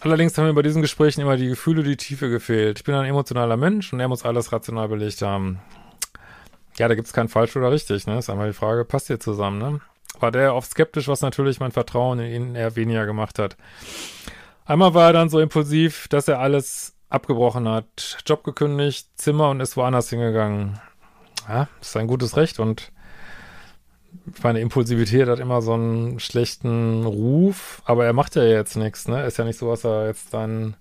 Allerdings 0.01 0.37
haben 0.37 0.45
mir 0.45 0.53
bei 0.53 0.63
diesen 0.63 0.83
Gesprächen 0.83 1.23
immer 1.23 1.39
die 1.39 1.49
Gefühle, 1.49 1.83
die 1.83 1.97
Tiefe 1.97 2.29
gefehlt. 2.29 2.79
Ich 2.79 2.85
bin 2.85 2.95
ein 2.95 3.07
emotionaler 3.07 3.57
Mensch 3.57 3.91
und 3.91 4.01
er 4.01 4.09
muss 4.09 4.25
alles 4.25 4.53
rational 4.53 4.89
belegt 4.89 5.23
haben. 5.23 5.61
Ja, 6.77 6.89
da 6.89 6.95
gibt's 6.95 7.15
kein 7.15 7.29
falsch 7.29 7.57
oder 7.57 7.73
richtig, 7.73 8.07
ne? 8.07 8.19
Ist 8.19 8.29
einmal 8.29 8.49
die 8.49 8.55
Frage, 8.55 8.85
passt 8.85 9.09
ihr 9.09 9.19
zusammen, 9.19 9.59
ne? 9.59 9.81
War 10.21 10.31
der 10.31 10.55
oft 10.55 10.71
skeptisch, 10.71 11.09
was 11.09 11.23
natürlich 11.23 11.59
mein 11.59 11.73
Vertrauen 11.73 12.19
in 12.19 12.33
ihn 12.33 12.55
eher 12.55 12.77
weniger 12.77 13.07
gemacht 13.07 13.39
hat. 13.39 13.57
Einmal 14.67 14.95
war 14.95 15.07
er 15.07 15.13
dann 15.15 15.31
so 15.31 15.41
impulsiv, 15.41 16.07
dass 16.09 16.29
er 16.29 16.39
alles 16.39 16.95
abgebrochen 17.09 17.69
hat. 17.69 18.19
Job 18.27 18.45
gekündigt, 18.45 19.09
Zimmer 19.17 19.51
und 19.51 19.61
ist 19.61 19.77
woanders 19.77 20.11
hingegangen. 20.11 20.81
Ja, 21.49 21.69
ist 21.81 21.97
ein 21.97 22.07
gutes 22.07 22.37
Recht 22.37 22.59
und 22.59 22.93
meine 24.43 24.61
Impulsivität 24.61 25.29
hat 25.29 25.41
immer 25.41 25.61
so 25.63 25.75
einen 25.75 26.21
schlechten 26.21 27.05
Ruf, 27.05 27.83
aber 27.85 28.05
er 28.05 28.13
macht 28.13 28.37
ja 28.37 28.45
jetzt 28.45 28.77
nichts, 28.77 29.09
ne? 29.09 29.25
Ist 29.25 29.39
ja 29.39 29.45
nicht 29.45 29.59
so, 29.59 29.71
dass 29.71 29.85
er 29.85 30.07
jetzt 30.07 30.33
dann 30.33 30.77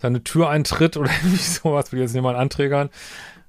seine 0.00 0.24
Tür 0.24 0.48
eintritt 0.48 0.96
oder 0.96 1.10
irgendwie 1.22 1.36
sowas, 1.42 1.92
will 1.92 2.00
jetzt 2.00 2.14
niemand 2.14 2.38
anträgern. 2.38 2.90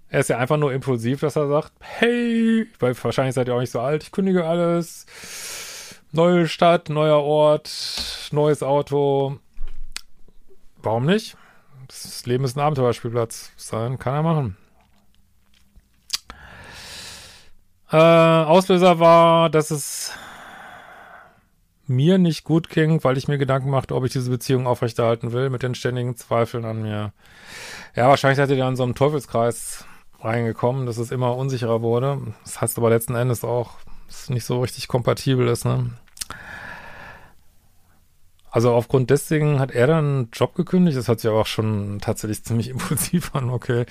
Er 0.10 0.22
ist 0.22 0.30
ja 0.30 0.38
einfach 0.38 0.58
nur 0.58 0.74
impulsiv, 0.74 1.20
dass 1.20 1.36
er 1.36 1.48
sagt, 1.48 1.72
hey, 1.80 2.68
weil 2.80 2.96
wahrscheinlich 3.04 3.36
seid 3.36 3.48
ihr 3.48 3.56
auch 3.56 3.60
nicht 3.60 3.72
so 3.72 3.80
alt, 3.80 4.04
ich 4.04 4.12
kündige 4.12 4.46
alles. 4.46 5.06
Neue 6.12 6.48
Stadt, 6.48 6.90
neuer 6.90 7.22
Ort, 7.22 8.30
neues 8.32 8.64
Auto. 8.64 9.38
Warum 10.82 11.06
nicht? 11.06 11.38
Das 11.88 12.26
Leben 12.26 12.44
ist 12.46 12.58
ein 12.58 12.62
Abenteuerspielplatz. 12.62 13.52
Sein 13.58 14.00
kann 14.00 14.16
er 14.16 14.24
machen. 14.24 14.58
Äh, 17.92 17.98
Auslöser 17.98 19.00
war, 19.00 19.50
dass 19.50 19.72
es 19.72 20.12
mir 21.88 22.20
nicht 22.20 22.44
gut 22.44 22.70
ging, 22.70 23.04
weil 23.04 23.18
ich 23.18 23.28
mir 23.28 23.40
Gedanken 23.40 23.72
machte, 23.72 23.96
ob 23.96 24.06
ich 24.06 24.12
diese 24.12 24.30
Beziehung 24.30 24.68
aufrechterhalten 24.68 25.32
will, 25.32 25.50
mit 25.50 25.64
den 25.64 25.74
ständigen 25.74 26.16
Zweifeln 26.16 26.66
an 26.66 26.84
mir. 26.84 27.14
Ja, 27.96 28.08
wahrscheinlich 28.10 28.38
seid 28.38 28.52
ihr 28.52 28.58
da 28.58 28.70
in 28.70 28.76
so 28.76 28.84
einem 28.84 28.94
Teufelskreis 28.94 29.86
reingekommen, 30.22 30.86
dass 30.86 30.98
es 30.98 31.10
immer 31.10 31.36
unsicherer 31.36 31.82
wurde. 31.82 32.20
Das 32.44 32.62
heißt 32.62 32.78
aber 32.78 32.92
letzten 32.92 33.16
Endes 33.16 33.44
auch, 33.44 33.78
dass 34.08 34.24
es 34.24 34.30
nicht 34.30 34.46
so 34.46 34.62
richtig 34.62 34.88
kompatibel 34.88 35.48
ist, 35.48 35.66
ne? 35.66 35.92
Also 38.52 38.74
aufgrund 38.74 39.10
deswegen 39.10 39.60
hat 39.60 39.72
er 39.72 39.88
dann 39.88 40.06
einen 40.06 40.30
Job 40.34 40.56
gekündigt. 40.56 40.98
Das 40.98 41.08
hat 41.08 41.20
sich 41.20 41.30
aber 41.30 41.42
auch 41.42 41.48
schon 41.48 42.00
tatsächlich 42.02 42.44
ziemlich 42.44 42.70
impulsiv 42.70 43.34
an, 43.34 43.50
okay. 43.50 43.86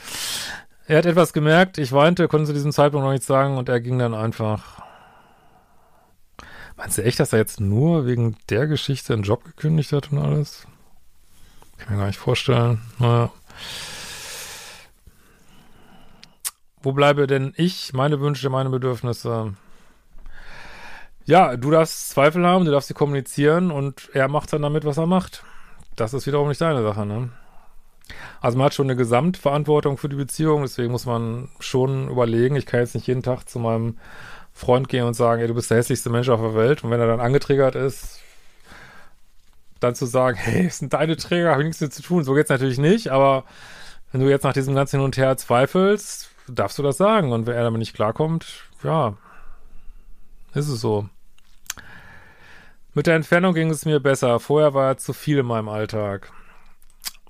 Er 0.89 0.97
hat 0.97 1.05
etwas 1.05 1.35
gemerkt, 1.35 1.77
ich 1.77 1.93
weinte, 1.93 2.29
konnte 2.29 2.47
zu 2.47 2.55
diesem 2.55 2.73
Zeitpunkt 2.73 3.05
noch 3.05 3.13
nichts 3.13 3.27
sagen 3.27 3.59
und 3.59 3.69
er 3.69 3.79
ging 3.79 3.99
dann 3.99 4.15
einfach. 4.15 4.83
Meinst 6.79 6.97
du 6.97 7.05
echt, 7.05 7.21
dass 7.21 7.35
er 7.35 7.41
jetzt 7.41 7.61
nur 7.61 8.07
wegen 8.07 8.37
der 8.49 8.67
Geschichte 8.67 9.13
einen 9.13 9.23
Job 9.23 9.45
gekündigt 9.45 9.93
hat 9.93 10.11
und 10.11 10.19
alles? 10.19 10.67
Kann 11.77 11.93
mir 11.93 11.99
gar 11.99 12.07
nicht 12.07 12.19
vorstellen. 12.19 12.81
Naja. 12.99 13.31
Wo 16.81 16.93
bleibe 16.93 17.27
denn 17.27 17.53
ich, 17.59 17.93
meine 17.93 18.21
Wünsche, 18.21 18.49
meine 18.49 18.71
Bedürfnisse? 18.71 19.55
Ja, 21.27 21.55
du 21.59 21.71
darfst 21.71 22.09
Zweifel 22.09 22.47
haben, 22.47 22.65
du 22.65 22.71
darfst 22.71 22.89
sie 22.89 22.95
kommunizieren 22.95 23.71
und 23.71 24.09
er 24.15 24.29
macht 24.29 24.55
dann 24.55 24.63
damit, 24.63 24.87
was 24.87 24.97
er 24.97 25.07
macht. 25.07 25.43
Das 25.97 26.15
ist 26.15 26.27
wiederum 26.27 26.49
nicht 26.49 26.63
deine 26.63 26.83
Sache, 26.83 27.05
ne? 27.05 27.29
Also 28.41 28.59
man 28.59 28.67
hat 28.67 28.75
schon 28.75 28.87
eine 28.87 28.97
Gesamtverantwortung 28.97 29.99
für 29.99 30.09
die 30.09 30.17
Beziehung, 30.17 30.63
deswegen 30.63 30.93
muss 30.93 31.07
man 31.07 31.49
schon 31.61 32.09
überlegen, 32.09 32.57
ich 32.57 32.67
kann 32.67 32.81
jetzt 32.81 32.95
nicht 32.95 33.07
jeden 33.07 33.23
Tag 33.23 33.49
zu 33.49 33.59
meinem 33.59 33.99
Freund 34.53 34.89
gehen 34.89 35.05
und 35.05 35.15
sagen, 35.15 35.41
ey, 35.41 35.49
du 35.49 35.55
bist 35.55 35.71
der 35.71 35.79
hässlichste 35.79 36.11
Mensch 36.11 36.29
auf 36.29 36.41
der 36.41 36.55
Welt 36.55 36.85
und 36.85 36.91
wenn 36.91 37.01
er 37.01 37.07
dann 37.07 37.21
angetriggert 37.21 37.75
ist, 37.75 38.21
dann 39.81 39.95
zu 39.95 40.07
sagen, 40.07 40.37
hey, 40.37 40.67
es 40.67 40.79
sind 40.79 40.93
deine 40.93 41.17
Träger, 41.17 41.53
habe 41.53 41.63
ich 41.63 41.69
nichts 41.69 41.81
mit 41.81 41.93
zu 41.93 42.03
tun. 42.03 42.25
So 42.25 42.35
geht's 42.35 42.51
natürlich 42.51 42.79
nicht, 42.79 43.09
aber 43.09 43.45
wenn 44.11 44.21
du 44.21 44.29
jetzt 44.29 44.45
nach 44.45 44.53
diesem 44.53 44.75
ganzen 44.75 44.97
Hin 44.97 45.05
und 45.05 45.17
Her 45.17 45.37
zweifelst, 45.37 46.31
darfst 46.49 46.79
du 46.79 46.83
das 46.83 46.97
sagen. 46.97 47.33
Und 47.33 47.47
wenn 47.47 47.55
er 47.55 47.65
damit 47.65 47.79
nicht 47.79 47.95
klarkommt, 47.95 48.65
ja, 48.83 49.17
ist 50.55 50.69
es 50.69 50.81
so. 50.81 51.09
Mit 52.95 53.07
der 53.07 53.17
Entfernung 53.17 53.55
ging 53.55 53.71
es 53.71 53.85
mir 53.85 54.01
besser. 54.01 54.41
Vorher 54.41 54.75
war 54.75 54.89
er 54.89 54.99
zu 54.99 55.13
viel 55.13 55.39
in 55.39 55.47
meinem 55.47 55.69
Alltag. 55.69 56.33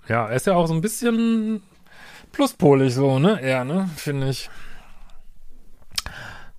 Ja, 0.09 0.27
er 0.27 0.37
ist 0.37 0.47
ja 0.47 0.55
auch 0.55 0.67
so 0.67 0.75
ein 0.75 0.81
bisschen 0.81 1.63
pluspolig 2.33 2.95
so, 2.95 3.19
ne? 3.19 3.41
Er, 3.43 3.65
ne? 3.65 3.91
Finde 3.97 4.31
ich. 4.31 4.49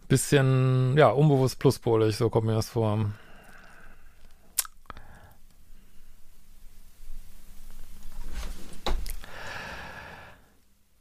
Bisschen, 0.08 0.96
ja, 0.98 1.10
unbewusst 1.10 1.60
pluspolig, 1.60 2.16
so 2.16 2.30
kommt 2.30 2.48
mir 2.48 2.56
das 2.56 2.70
vor. 2.70 3.12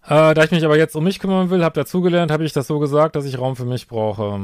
Äh, 0.05 0.33
da 0.33 0.43
ich 0.43 0.51
mich 0.51 0.65
aber 0.65 0.79
jetzt 0.79 0.97
um 0.97 1.05
mich 1.05 1.19
kümmern 1.19 1.51
will, 1.51 1.63
habe 1.63 1.75
dazugelernt, 1.75 2.31
habe 2.31 2.45
ich 2.45 2.55
das 2.55 2.67
so 2.67 2.79
gesagt, 2.79 3.15
dass 3.15 3.27
ich 3.27 3.39
Raum 3.39 3.57
für 3.57 3.67
mich 3.67 3.89
brauche. 3.89 4.41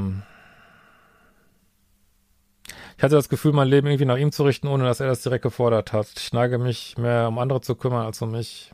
Hatte 3.05 3.17
das 3.17 3.29
Gefühl, 3.29 3.53
mein 3.53 3.69
Leben 3.69 3.87
irgendwie 3.87 4.05
nach 4.05 4.17
ihm 4.17 4.33
zu 4.33 4.45
richten, 4.45 4.69
ohne 4.69 4.85
dass 4.85 5.01
er 5.01 5.09
das 5.09 5.23
direkt 5.23 5.43
gefordert 5.43 5.93
hat. 5.93 6.09
Ich 6.17 6.33
neige 6.33 6.59
mich 6.59 6.97
mehr 6.99 7.29
um 7.29 7.39
andere 7.39 7.61
zu 7.61 7.75
kümmern 7.75 8.07
als 8.07 8.21
um 8.23 8.33
mich. 8.33 8.73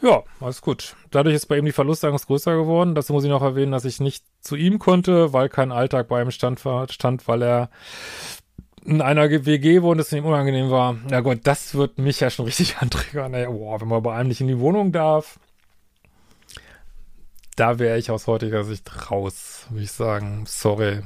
Ja, 0.00 0.22
alles 0.40 0.60
gut. 0.60 0.96
Dadurch 1.10 1.34
ist 1.34 1.46
bei 1.46 1.58
ihm 1.58 1.64
die 1.64 1.72
Verlustangst 1.72 2.26
größer 2.26 2.56
geworden. 2.56 2.94
Dazu 2.94 3.12
muss 3.12 3.24
ich 3.24 3.30
noch 3.30 3.42
erwähnen, 3.42 3.72
dass 3.72 3.84
ich 3.84 4.00
nicht 4.00 4.24
zu 4.40 4.56
ihm 4.56 4.78
konnte, 4.78 5.32
weil 5.32 5.48
kein 5.48 5.72
Alltag 5.72 6.08
bei 6.08 6.22
ihm 6.22 6.30
stand, 6.30 6.60
stand 6.90 7.28
weil 7.28 7.42
er 7.42 7.70
in 8.84 9.00
einer 9.00 9.30
WG 9.30 9.82
wohnt, 9.82 10.00
das 10.00 10.12
ihm 10.12 10.24
unangenehm 10.24 10.70
war. 10.70 10.96
Na 11.08 11.20
gut, 11.20 11.40
das 11.44 11.74
wird 11.74 11.98
mich 11.98 12.20
ja 12.20 12.30
schon 12.30 12.46
richtig 12.46 12.76
anträgern. 12.80 13.34
Ey, 13.34 13.46
boah, 13.46 13.80
wenn 13.80 13.88
man 13.88 14.02
bei 14.02 14.14
einem 14.14 14.28
nicht 14.28 14.40
in 14.40 14.48
die 14.48 14.58
Wohnung 14.58 14.92
darf 14.92 15.38
da 17.56 17.78
wäre 17.78 17.98
ich 17.98 18.10
aus 18.10 18.26
heutiger 18.26 18.64
Sicht 18.64 19.10
raus, 19.10 19.66
würde 19.70 19.84
ich 19.84 19.92
sagen. 19.92 20.44
Sorry. 20.46 21.02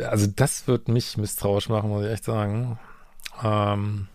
Also 0.00 0.26
das 0.26 0.66
wird 0.66 0.88
mich 0.88 1.16
misstrauisch 1.16 1.68
machen, 1.68 1.90
muss 1.90 2.04
ich 2.04 2.10
echt 2.10 2.24
sagen. 2.24 2.78
Ähm, 3.42 4.08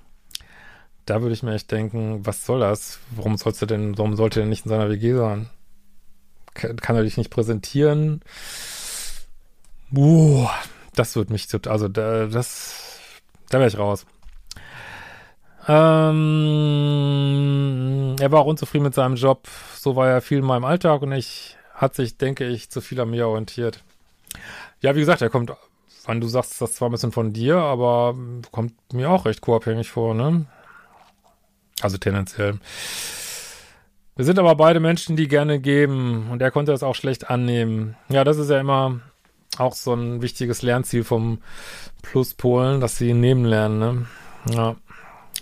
da 1.06 1.22
würde 1.22 1.34
ich 1.34 1.44
mir 1.44 1.54
echt 1.54 1.72
denken, 1.72 2.26
was 2.26 2.46
soll 2.46 2.60
das? 2.60 3.00
Warum 3.12 3.38
sollst 3.38 3.62
du 3.62 3.66
denn, 3.66 3.98
warum 3.98 4.16
sollte 4.16 4.40
er 4.40 4.44
denn 4.44 4.50
nicht 4.50 4.66
in 4.66 4.70
seiner 4.70 4.90
WG 4.90 5.14
sein? 5.14 5.50
Kann, 6.54 6.96
er 6.96 7.04
dich 7.04 7.18
nicht 7.18 7.30
präsentieren? 7.30 8.22
Uh, 9.96 10.48
das 10.96 11.16
wird 11.16 11.30
mich, 11.30 11.48
also 11.68 11.88
da, 11.88 12.26
das, 12.26 13.00
da 13.50 13.60
wäre 13.60 13.70
ich 13.70 13.78
raus. 13.78 14.06
Ähm, 15.68 16.16
er 18.20 18.32
war 18.32 18.42
auch 18.42 18.48
unzufrieden 18.48 18.86
mit 18.86 18.96
seinem 18.96 19.16
Job. 19.16 19.48
So 19.76 19.96
war 19.96 20.10
er 20.10 20.22
viel 20.22 20.40
in 20.40 20.46
meinem 20.46 20.66
Alltag 20.66 21.04
und 21.04 21.12
ich 21.12 21.58
hat 21.74 21.94
sich, 21.96 22.18
denke 22.18 22.48
ich, 22.48 22.70
zu 22.70 22.82
viel 22.82 23.00
an 23.00 23.12
mir 23.12 23.28
orientiert. 23.28 23.84
Ja, 24.82 24.96
wie 24.96 25.00
gesagt, 25.00 25.22
er 25.22 25.30
kommt, 25.30 25.52
wann 26.08 26.22
du 26.22 26.28
sagst, 26.28 26.60
das 26.62 26.74
zwar 26.74 26.90
ein 26.90 26.94
bisschen 26.94 27.12
von 27.12 27.34
dir, 27.34 27.58
aber 27.58 28.16
kommt 28.52 28.74
mir 28.94 29.10
auch 29.10 29.26
recht 29.26 29.42
co-abhängig 29.42 29.92
vor, 29.92 30.16
ne? 30.16 30.46
Also 31.82 31.98
tendenziell. 31.98 32.60
Wir 34.16 34.26
sind 34.26 34.40
aber 34.40 34.56
beide 34.56 34.80
Menschen, 34.80 35.16
die 35.16 35.28
gerne 35.28 35.60
geben 35.60 36.30
und 36.32 36.42
er 36.42 36.50
konnte 36.50 36.72
das 36.72 36.82
auch 36.82 36.96
schlecht 36.96 37.30
annehmen. 37.30 37.96
Ja, 38.10 38.24
das 38.24 38.38
ist 38.38 38.50
ja 38.50 38.60
immer 38.60 39.00
auch 39.60 39.76
so 39.76 39.94
ein 39.94 40.22
wichtiges 40.22 40.62
Lernziel 40.62 41.04
vom 41.04 41.40
Pluspolen, 42.02 42.82
dass 42.82 42.98
sie 42.98 43.14
nehmen 43.14 43.46
lernen, 43.46 43.80
ne? 43.80 44.06
Ja. 44.50 44.76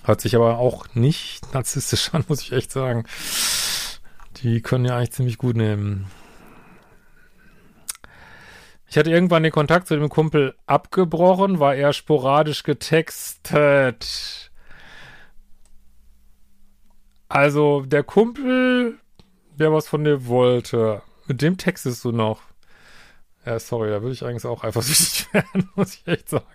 Hört 0.03 0.21
sich 0.21 0.35
aber 0.35 0.59
auch 0.59 0.85
nicht 0.93 1.41
narzisstisch 1.53 2.13
an, 2.13 2.25
muss 2.27 2.41
ich 2.41 2.51
echt 2.51 2.71
sagen. 2.71 3.05
Die 4.37 4.61
können 4.61 4.85
ja 4.85 4.97
eigentlich 4.97 5.11
ziemlich 5.11 5.37
gut 5.37 5.55
nehmen. 5.55 6.07
Ich 8.87 8.97
hatte 8.97 9.11
irgendwann 9.11 9.43
den 9.43 9.51
Kontakt 9.51 9.87
zu 9.87 9.95
dem 9.95 10.09
Kumpel 10.09 10.55
abgebrochen, 10.67 11.59
war 11.59 11.75
eher 11.75 11.93
sporadisch 11.93 12.63
getextet. 12.63 14.51
Also 17.27 17.81
der 17.81 18.03
Kumpel, 18.03 18.99
der 19.57 19.73
was 19.73 19.87
von 19.87 20.03
dir 20.03 20.27
wollte, 20.27 21.01
mit 21.27 21.41
dem 21.41 21.57
textest 21.57 22.05
du 22.05 22.11
noch. 22.11 22.41
Ja, 23.45 23.59
sorry, 23.59 23.89
da 23.89 24.01
würde 24.01 24.13
ich 24.13 24.23
eigentlich 24.23 24.45
auch 24.45 24.63
eifersüchtig 24.63 25.27
werden, 25.33 25.69
muss 25.75 25.95
ich 25.95 26.07
echt 26.07 26.29
sagen 26.29 26.45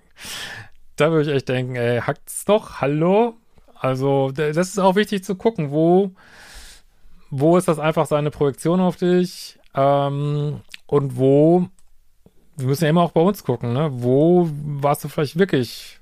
da 1.00 1.10
würde 1.10 1.30
ich 1.30 1.36
echt 1.36 1.48
denken, 1.48 1.76
ey, 1.76 2.00
hackt's 2.00 2.44
doch, 2.44 2.80
hallo? 2.80 3.34
Also, 3.74 4.30
das 4.32 4.56
ist 4.56 4.78
auch 4.78 4.96
wichtig 4.96 5.24
zu 5.24 5.34
gucken, 5.34 5.70
wo, 5.70 6.10
wo 7.30 7.56
ist 7.56 7.68
das 7.68 7.78
einfach 7.78 8.06
seine 8.06 8.30
Projektion 8.30 8.80
auf 8.80 8.96
dich 8.96 9.58
ähm, 9.74 10.60
und 10.86 11.16
wo, 11.16 11.68
wir 12.56 12.66
müssen 12.66 12.84
ja 12.84 12.90
immer 12.90 13.02
auch 13.02 13.12
bei 13.12 13.20
uns 13.20 13.44
gucken, 13.44 13.72
ne? 13.72 13.88
Wo 13.92 14.48
warst 14.52 15.04
du 15.04 15.08
vielleicht 15.08 15.38
wirklich 15.38 16.00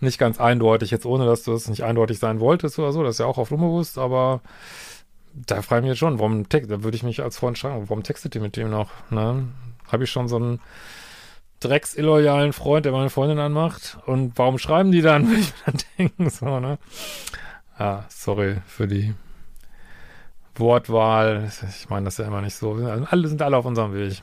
nicht 0.00 0.18
ganz 0.18 0.40
eindeutig, 0.40 0.90
jetzt 0.90 1.06
ohne, 1.06 1.26
dass 1.26 1.44
du 1.44 1.52
es 1.52 1.68
nicht 1.68 1.84
eindeutig 1.84 2.18
sein 2.18 2.40
wolltest 2.40 2.78
oder 2.78 2.92
so, 2.92 3.02
das 3.02 3.16
ist 3.16 3.18
ja 3.20 3.26
auch 3.26 3.38
oft 3.38 3.52
unbewusst, 3.52 3.98
aber 3.98 4.40
da 5.32 5.62
frage 5.62 5.80
ich 5.80 5.82
mich 5.82 5.90
jetzt 5.90 5.98
schon, 5.98 6.18
warum 6.18 6.48
da 6.48 6.82
würde 6.82 6.96
ich 6.96 7.04
mich 7.04 7.22
als 7.22 7.38
Freund 7.38 7.58
fragen, 7.58 7.88
warum 7.88 8.02
textet 8.02 8.34
ihr 8.34 8.40
mit 8.40 8.56
dem 8.56 8.70
noch, 8.70 8.90
ne? 9.10 9.48
Habe 9.90 10.04
ich 10.04 10.10
schon 10.10 10.28
so 10.28 10.36
einen 10.36 10.60
drecksilloyalen 11.60 12.52
Freund, 12.52 12.84
der 12.84 12.92
meine 12.92 13.10
Freundin 13.10 13.38
anmacht 13.38 13.98
und 14.06 14.32
warum 14.36 14.58
schreiben 14.58 14.90
die 14.90 15.02
dann, 15.02 15.28
würde 15.28 15.40
ich 15.40 15.52
mir 15.52 15.72
dann 15.72 15.78
denken, 15.98 16.30
so, 16.30 16.60
ne? 16.60 16.78
Ja, 17.78 18.04
sorry 18.08 18.56
für 18.66 18.86
die 18.86 19.14
Wortwahl. 20.56 21.50
Ich 21.68 21.88
meine 21.88 22.04
das 22.04 22.14
ist 22.14 22.18
ja 22.18 22.26
immer 22.26 22.42
nicht 22.42 22.54
so. 22.54 22.74
Alle 22.74 23.28
sind 23.28 23.42
alle 23.42 23.56
auf 23.56 23.64
unserem 23.64 23.94
Weg. 23.94 24.22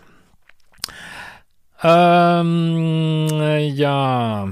Ähm, 1.81 3.27
ja. 3.73 4.49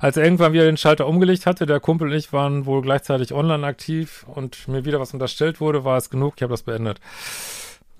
Als 0.00 0.16
er 0.16 0.24
irgendwann 0.24 0.52
wieder 0.52 0.64
den 0.64 0.76
Schalter 0.76 1.06
umgelegt 1.08 1.46
hatte, 1.46 1.66
der 1.66 1.80
Kumpel 1.80 2.08
und 2.08 2.14
ich 2.14 2.32
waren 2.32 2.66
wohl 2.66 2.82
gleichzeitig 2.82 3.32
online 3.34 3.66
aktiv 3.66 4.24
und 4.28 4.68
mir 4.68 4.84
wieder 4.84 5.00
was 5.00 5.12
unterstellt 5.12 5.60
wurde, 5.60 5.84
war 5.84 5.96
es 5.96 6.08
genug, 6.08 6.34
ich 6.36 6.42
habe 6.42 6.52
das 6.52 6.62
beendet. 6.62 7.00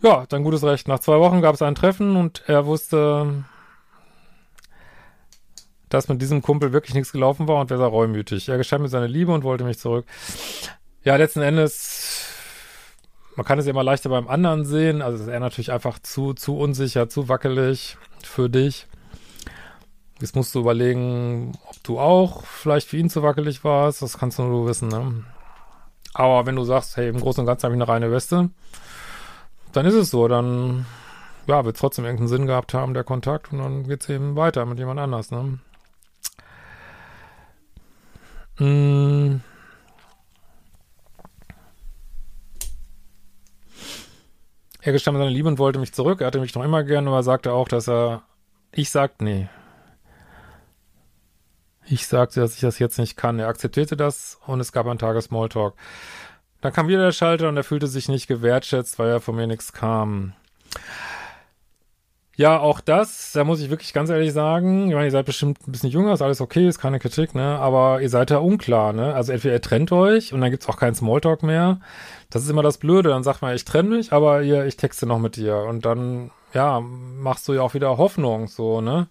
Ja, 0.01 0.25
dann 0.29 0.45
gutes 0.45 0.63
Recht. 0.63 0.87
Nach 0.87 1.01
zwei 1.01 1.19
Wochen 1.19 1.41
gab 1.41 1.57
es 1.57 1.63
ein 1.63 1.75
Treffen 1.75 2.15
und 2.15 2.45
er 2.47 2.67
wusste, 2.67 3.45
dass 5.89 6.09
mit 6.09 6.23
diesem 6.23 6.41
Kumpel 6.41 6.73
wirklich 6.73 6.95
nichts 6.95 7.11
gelaufen 7.11 7.49
war 7.49 7.61
und 7.61 7.71
wäre 7.71 7.81
sehr 7.81 7.89
reumütig. 7.89 8.49
Er 8.49 8.59
gestand 8.59 8.83
mir 8.83 8.89
seine 8.89 9.09
Liebe 9.09 9.33
und 9.33 9.43
wollte 9.43 9.65
mich 9.65 9.81
zurück. 9.81 10.07
Ja, 11.03 11.17
letzten 11.17 11.43
Endes, 11.43 12.27
man 13.39 13.47
kann 13.47 13.61
es 13.61 13.67
ja 13.67 13.71
immer 13.71 13.85
leichter 13.85 14.11
beim 14.11 14.27
anderen 14.27 14.65
sehen. 14.65 15.01
Also 15.01 15.23
ist 15.23 15.29
er 15.29 15.39
natürlich 15.39 15.71
einfach 15.71 16.01
zu, 16.01 16.35
zu 16.35 16.59
unsicher, 16.59 17.09
zu 17.09 17.29
wackelig 17.29 17.97
für 18.25 18.51
dich. 18.51 18.89
Jetzt 20.21 20.35
musst 20.35 20.57
du 20.57 20.59
überlegen, 20.59 21.57
ob 21.69 21.81
du 21.85 22.01
auch 22.01 22.43
vielleicht 22.43 22.89
für 22.89 22.97
ihn 22.97 23.09
zu 23.09 23.23
wackelig 23.23 23.63
warst. 23.63 24.03
Das 24.03 24.19
kannst 24.19 24.41
du 24.41 24.43
nur 24.43 24.67
wissen, 24.67 24.89
ne? 24.89 25.23
Aber 26.15 26.47
wenn 26.47 26.57
du 26.57 26.65
sagst, 26.65 26.97
hey, 26.97 27.09
im 27.09 27.21
Großen 27.21 27.43
und 27.43 27.47
Ganzen 27.47 27.63
habe 27.63 27.77
ich 27.77 27.81
eine 27.81 27.89
reine 27.89 28.11
Weste, 28.11 28.51
dann 29.73 29.87
ist 29.87 29.95
es 29.95 30.11
so. 30.11 30.27
Dann, 30.27 30.85
ja, 31.47 31.65
wird 31.65 31.77
trotzdem 31.77 32.07
irgendeinen 32.07 32.27
Sinn 32.27 32.47
gehabt 32.47 32.75
haben, 32.75 32.93
der 32.93 33.05
Kontakt. 33.05 33.53
Und 33.53 33.61
dann 33.61 33.85
geht 33.85 34.03
es 34.03 34.09
eben 34.09 34.35
weiter 34.35 34.67
mit 34.67 34.81
jemand 34.81 34.99
anders, 34.99 35.31
ne? 35.31 35.61
Hm. 38.57 39.43
Er 44.89 44.93
gestand 44.93 45.19
seine 45.19 45.29
Liebe 45.29 45.49
und 45.49 45.59
wollte 45.59 45.79
mich 45.79 45.93
zurück. 45.93 46.23
Er 46.23 46.29
hatte 46.29 46.41
mich 46.41 46.55
noch 46.55 46.65
immer 46.65 46.83
gern, 46.83 47.07
aber 47.07 47.17
er 47.17 47.23
sagte 47.23 47.53
auch, 47.53 47.69
dass 47.69 47.91
er, 47.91 48.23
ich 48.73 48.89
sagte, 48.89 49.23
nee, 49.23 49.47
ich 51.85 52.07
sagte, 52.07 52.41
dass 52.41 52.55
ich 52.55 52.63
das 52.63 52.79
jetzt 52.79 52.99
nicht 52.99 53.15
kann. 53.15 53.39
Er 53.39 53.49
akzeptierte 53.49 53.99
das 53.99 54.41
und 54.47 54.61
es 54.61 54.73
gab 54.73 54.87
einen 54.87 54.99
Tag 54.99 55.21
Smalltalk. 55.21 55.75
Dann 56.63 56.73
kam 56.73 56.89
wieder 56.89 57.05
der 57.05 57.13
Schalter 57.13 57.51
und 57.51 57.59
er 57.59 57.65
fühlte 57.65 57.87
sich 57.87 58.09
nicht 58.09 58.29
gewertschätzt, 58.29 58.99
weil 58.99 59.11
er 59.11 59.21
von 59.21 59.37
mir 59.37 59.47
nichts 59.47 59.75
kam. 59.75 60.33
Ja, 62.39 62.61
auch 62.61 62.81
das, 62.81 63.33
da 63.33 63.43
muss 63.43 63.61
ich 63.61 63.69
wirklich 63.69 63.93
ganz 63.93 64.11
ehrlich 64.11 64.33
sagen, 64.33 64.89
ich 64.89 64.95
meine, 64.95 65.07
ihr 65.07 65.11
seid 65.11 65.27
bestimmt 65.27 65.59
ein 65.67 65.73
bisschen 65.73 65.91
jünger, 65.91 66.13
ist 66.13 66.23
alles 66.23 66.41
okay, 66.41 66.69
ist 66.69 66.79
keine 66.79 67.01
Kritik, 67.01 67.35
ne? 67.35 67.59
Aber 67.59 68.01
ihr 68.01 68.09
seid 68.09 68.31
da 68.31 68.39
unklar, 68.39 68.93
ne? 68.93 69.13
Also 69.13 69.33
entweder 69.33 69.55
ihr 69.55 69.61
trennt 69.61 69.91
euch 69.91 70.33
und 70.33 70.41
dann 70.41 70.53
gibt's 70.53 70.69
auch 70.69 70.77
keinen 70.77 70.95
Smalltalk 70.95 71.43
mehr. 71.43 71.81
Das 72.31 72.45
ist 72.45 72.49
immer 72.49 72.63
das 72.63 72.79
Blöde. 72.79 73.09
Dann 73.09 73.25
sagt 73.25 73.43
man, 73.43 73.55
ich 73.57 73.65
trenne 73.65 73.89
mich, 73.97 74.13
aber 74.13 74.43
ihr, 74.43 74.67
ich 74.67 74.77
texte 74.77 75.05
noch 75.05 75.19
mit 75.19 75.35
dir. 75.35 75.57
Und 75.59 75.85
dann, 75.85 76.31
ja, 76.55 76.81
machst 76.81 77.49
du 77.49 77.55
ja 77.55 77.63
auch 77.63 77.75
wieder 77.75 77.99
Hoffnung, 77.99 78.47
so, 78.47 78.81
ne? 78.81 79.09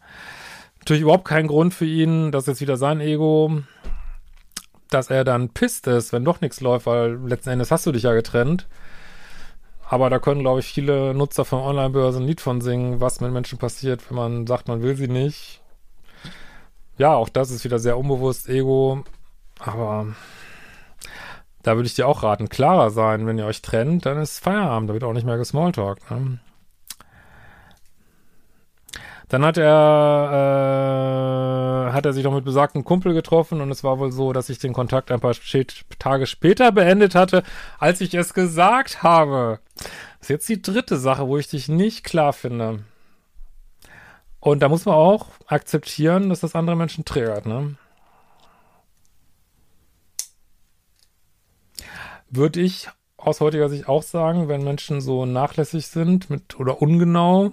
natürlich 0.87 1.01
überhaupt 1.01 1.27
kein 1.27 1.47
Grund 1.47 1.73
für 1.73 1.85
ihn, 1.85 2.31
das 2.31 2.43
ist 2.43 2.47
jetzt 2.47 2.61
wieder 2.61 2.77
sein 2.77 3.01
Ego, 3.01 3.61
dass 4.89 5.09
er 5.09 5.25
dann 5.25 5.49
pisst 5.49 5.85
ist, 5.87 6.13
wenn 6.13 6.23
doch 6.23 6.39
nichts 6.39 6.61
läuft, 6.61 6.85
weil 6.85 7.19
letzten 7.27 7.49
Endes 7.49 7.71
hast 7.71 7.85
du 7.85 7.91
dich 7.91 8.03
ja 8.03 8.13
getrennt. 8.13 8.67
Aber 9.89 10.09
da 10.09 10.19
können, 10.19 10.41
glaube 10.41 10.59
ich, 10.59 10.67
viele 10.67 11.13
Nutzer 11.13 11.45
von 11.45 11.59
Online-Börsen 11.59 12.23
ein 12.23 12.27
Lied 12.27 12.41
von 12.41 12.59
singen, 12.59 12.99
was 12.99 13.21
mit 13.21 13.31
Menschen 13.31 13.57
passiert, 13.57 14.09
wenn 14.09 14.17
man 14.17 14.47
sagt, 14.47 14.67
man 14.67 14.81
will 14.81 14.95
sie 14.95 15.07
nicht. 15.07 15.61
Ja, 16.97 17.13
auch 17.13 17.29
das 17.29 17.51
ist 17.51 17.63
wieder 17.63 17.79
sehr 17.79 17.97
unbewusst 17.97 18.49
Ego. 18.49 19.03
Aber 19.59 20.07
da 21.63 21.75
würde 21.75 21.87
ich 21.87 21.95
dir 21.95 22.07
auch 22.07 22.23
raten, 22.23 22.49
klarer 22.49 22.89
sein, 22.89 23.25
wenn 23.27 23.37
ihr 23.37 23.45
euch 23.45 23.61
trennt, 23.61 24.05
dann 24.05 24.17
ist 24.17 24.39
Feierabend, 24.39 24.89
da 24.89 24.93
wird 24.93 25.03
auch 25.03 25.13
nicht 25.13 25.25
mehr 25.25 25.37
gesmalltalkt. 25.37 26.09
Ne? 26.11 26.39
Dann 29.29 29.43
hat 29.43 29.57
er, 29.57 29.67
äh, 31.89 31.93
hat 31.93 32.05
er 32.05 32.13
sich 32.13 32.23
noch 32.23 32.33
mit 32.33 32.45
besagten 32.45 32.85
Kumpel 32.85 33.13
getroffen 33.13 33.59
und 33.59 33.69
es 33.71 33.83
war 33.83 33.99
wohl 33.99 34.11
so, 34.13 34.31
dass 34.31 34.47
ich 34.49 34.59
den 34.59 34.71
Kontakt 34.71 35.11
ein 35.11 35.19
paar 35.19 35.35
Tage 35.99 36.27
später 36.27 36.71
beendet 36.71 37.13
hatte, 37.13 37.43
als 37.77 37.99
ich 37.99 38.13
es 38.13 38.33
gesagt 38.33 39.03
habe. 39.03 39.59
Das 40.19 40.21
ist 40.21 40.29
jetzt 40.29 40.49
die 40.49 40.61
dritte 40.61 40.97
Sache, 40.97 41.27
wo 41.27 41.37
ich 41.37 41.47
dich 41.49 41.67
nicht 41.67 42.05
klar 42.05 42.31
finde. 42.31 42.85
Und 44.39 44.61
da 44.61 44.69
muss 44.69 44.85
man 44.85 44.95
auch 44.95 45.27
akzeptieren, 45.47 46.29
dass 46.29 46.39
das 46.39 46.55
andere 46.55 46.77
Menschen 46.77 47.03
triggert, 47.03 47.45
ne? 47.45 47.75
Würde 52.29 52.61
ich 52.61 52.89
aus 53.17 53.41
heutiger 53.41 53.67
Sicht 53.67 53.89
auch 53.89 54.03
sagen, 54.03 54.47
wenn 54.47 54.63
Menschen 54.63 55.01
so 55.01 55.25
nachlässig 55.25 55.87
sind 55.87 56.29
mit 56.29 56.59
oder 56.59 56.81
ungenau, 56.81 57.51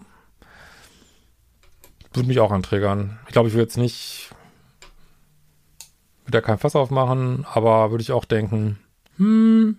würde 2.15 2.29
mich 2.29 2.41
auch 2.41 2.53
anträgern. 2.53 3.19
Ich 3.27 3.33
glaube, 3.33 3.49
ich 3.49 3.55
würde 3.55 3.65
jetzt 3.65 3.77
nicht, 3.77 4.31
da 6.29 6.41
kein 6.41 6.59
Fass 6.59 6.77
aufmachen, 6.77 7.45
aber 7.53 7.91
würde 7.91 8.03
ich 8.03 8.13
auch 8.13 8.25
denken, 8.25 8.79
hm, 9.17 9.79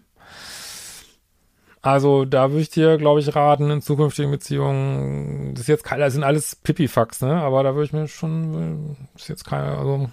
also 1.81 2.25
da 2.25 2.49
würde 2.49 2.61
ich 2.61 2.71
dir, 2.71 2.97
glaube 2.97 3.19
ich, 3.19 3.35
raten, 3.35 3.69
in 3.69 3.81
zukünftigen 3.81 4.31
Beziehungen, 4.31 5.53
das 5.53 5.61
ist 5.61 5.67
jetzt 5.67 5.83
keine, 5.83 6.03
das 6.03 6.13
sind 6.13 6.23
alles 6.23 6.55
Pipifax, 6.55 7.21
ne, 7.21 7.41
aber 7.41 7.61
da 7.61 7.75
würde 7.75 7.85
ich 7.85 7.93
mir 7.93 8.07
schon, 8.07 8.97
das 9.13 9.23
ist 9.23 9.27
jetzt 9.27 9.45
keine, 9.45 9.77
also 9.77 10.09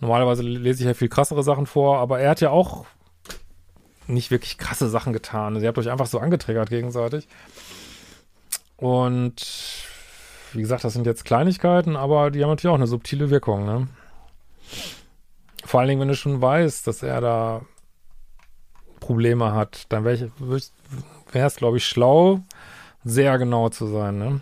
normalerweise 0.00 0.42
lese 0.42 0.80
ich 0.80 0.86
ja 0.86 0.94
viel 0.94 1.10
krassere 1.10 1.42
Sachen 1.42 1.66
vor, 1.66 1.98
aber 1.98 2.18
er 2.20 2.30
hat 2.30 2.40
ja 2.40 2.48
auch 2.48 2.86
nicht 4.06 4.30
wirklich 4.30 4.56
krasse 4.56 4.88
Sachen 4.88 5.12
getan. 5.12 5.60
Ihr 5.60 5.68
habt 5.68 5.78
euch 5.78 5.90
einfach 5.90 6.06
so 6.06 6.18
angetriggert 6.18 6.70
gegenseitig. 6.70 7.28
Und 8.76 9.44
wie 10.54 10.60
gesagt, 10.60 10.84
das 10.84 10.92
sind 10.92 11.06
jetzt 11.06 11.24
Kleinigkeiten, 11.24 11.96
aber 11.96 12.30
die 12.30 12.42
haben 12.42 12.50
natürlich 12.50 12.72
auch 12.72 12.78
eine 12.78 12.86
subtile 12.86 13.30
Wirkung, 13.30 13.64
ne? 13.64 13.88
Vor 15.64 15.80
allen 15.80 15.88
Dingen, 15.88 16.00
wenn 16.00 16.08
du 16.08 16.14
schon 16.16 16.40
weißt, 16.40 16.86
dass 16.86 17.02
er 17.02 17.20
da 17.20 17.62
Probleme 19.00 19.52
hat, 19.52 19.86
dann 19.90 20.04
wäre 20.04 20.30
es, 21.32 21.56
glaube 21.56 21.76
ich, 21.76 21.86
schlau, 21.86 22.40
sehr 23.04 23.38
genau 23.38 23.68
zu 23.68 23.86
sein, 23.86 24.18
ne? 24.18 24.40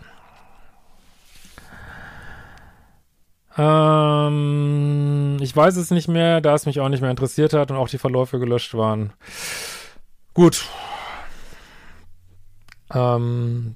Ähm, 3.57 5.37
ich 5.41 5.55
weiß 5.55 5.75
es 5.75 5.91
nicht 5.91 6.07
mehr, 6.07 6.41
da 6.41 6.55
es 6.55 6.65
mich 6.65 6.79
auch 6.79 6.89
nicht 6.89 7.01
mehr 7.01 7.11
interessiert 7.11 7.53
hat 7.53 7.69
und 7.71 7.77
auch 7.77 7.89
die 7.89 7.97
Verläufe 7.97 8.39
gelöscht 8.39 8.73
waren. 8.73 9.13
Gut. 10.33 10.65
Ähm, 12.93 13.75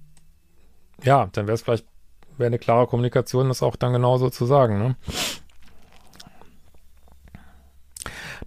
ja, 1.03 1.27
dann 1.31 1.47
wäre 1.47 1.55
es 1.55 1.61
vielleicht 1.61 1.85
wäre 2.37 2.47
eine 2.47 2.59
klare 2.59 2.87
Kommunikation, 2.87 3.47
das 3.47 3.63
auch 3.63 3.75
dann 3.75 3.93
genauso 3.93 4.29
zu 4.29 4.45
sagen. 4.45 4.79
Ne? 4.79 4.95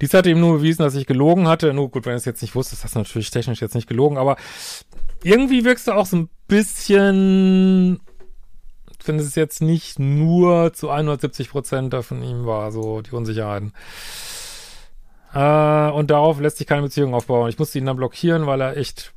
Dies 0.00 0.14
hat 0.14 0.26
ihm 0.26 0.40
nur 0.40 0.58
bewiesen, 0.58 0.82
dass 0.82 0.94
ich 0.94 1.06
gelogen 1.06 1.48
hatte. 1.48 1.72
Nur 1.74 1.90
gut, 1.90 2.06
wenn 2.06 2.12
du 2.12 2.18
es 2.18 2.24
jetzt 2.24 2.42
nicht 2.42 2.54
wusstest, 2.54 2.84
hast 2.84 2.94
du 2.94 3.00
natürlich 3.00 3.30
technisch 3.30 3.60
jetzt 3.60 3.74
nicht 3.74 3.88
gelogen, 3.88 4.16
aber 4.16 4.36
irgendwie 5.22 5.64
wirkst 5.64 5.88
du 5.88 5.92
auch 5.92 6.06
so 6.06 6.16
ein 6.16 6.28
bisschen, 6.46 8.00
wenn 9.04 9.18
es 9.18 9.34
jetzt 9.34 9.60
nicht 9.60 9.98
nur 9.98 10.72
zu 10.72 10.90
170 10.90 11.50
Prozent 11.50 11.94
von 12.04 12.22
ihm 12.22 12.46
war, 12.46 12.70
so 12.70 13.00
die 13.00 13.10
Unsicherheiten. 13.10 13.72
Äh, 15.34 15.90
und 15.90 16.10
darauf 16.10 16.40
lässt 16.40 16.58
sich 16.58 16.66
keine 16.66 16.82
Beziehung 16.82 17.14
aufbauen. 17.14 17.48
Ich 17.48 17.58
musste 17.58 17.78
ihn 17.78 17.86
dann 17.86 17.96
blockieren, 17.96 18.46
weil 18.46 18.60
er 18.60 18.76
echt 18.76 19.12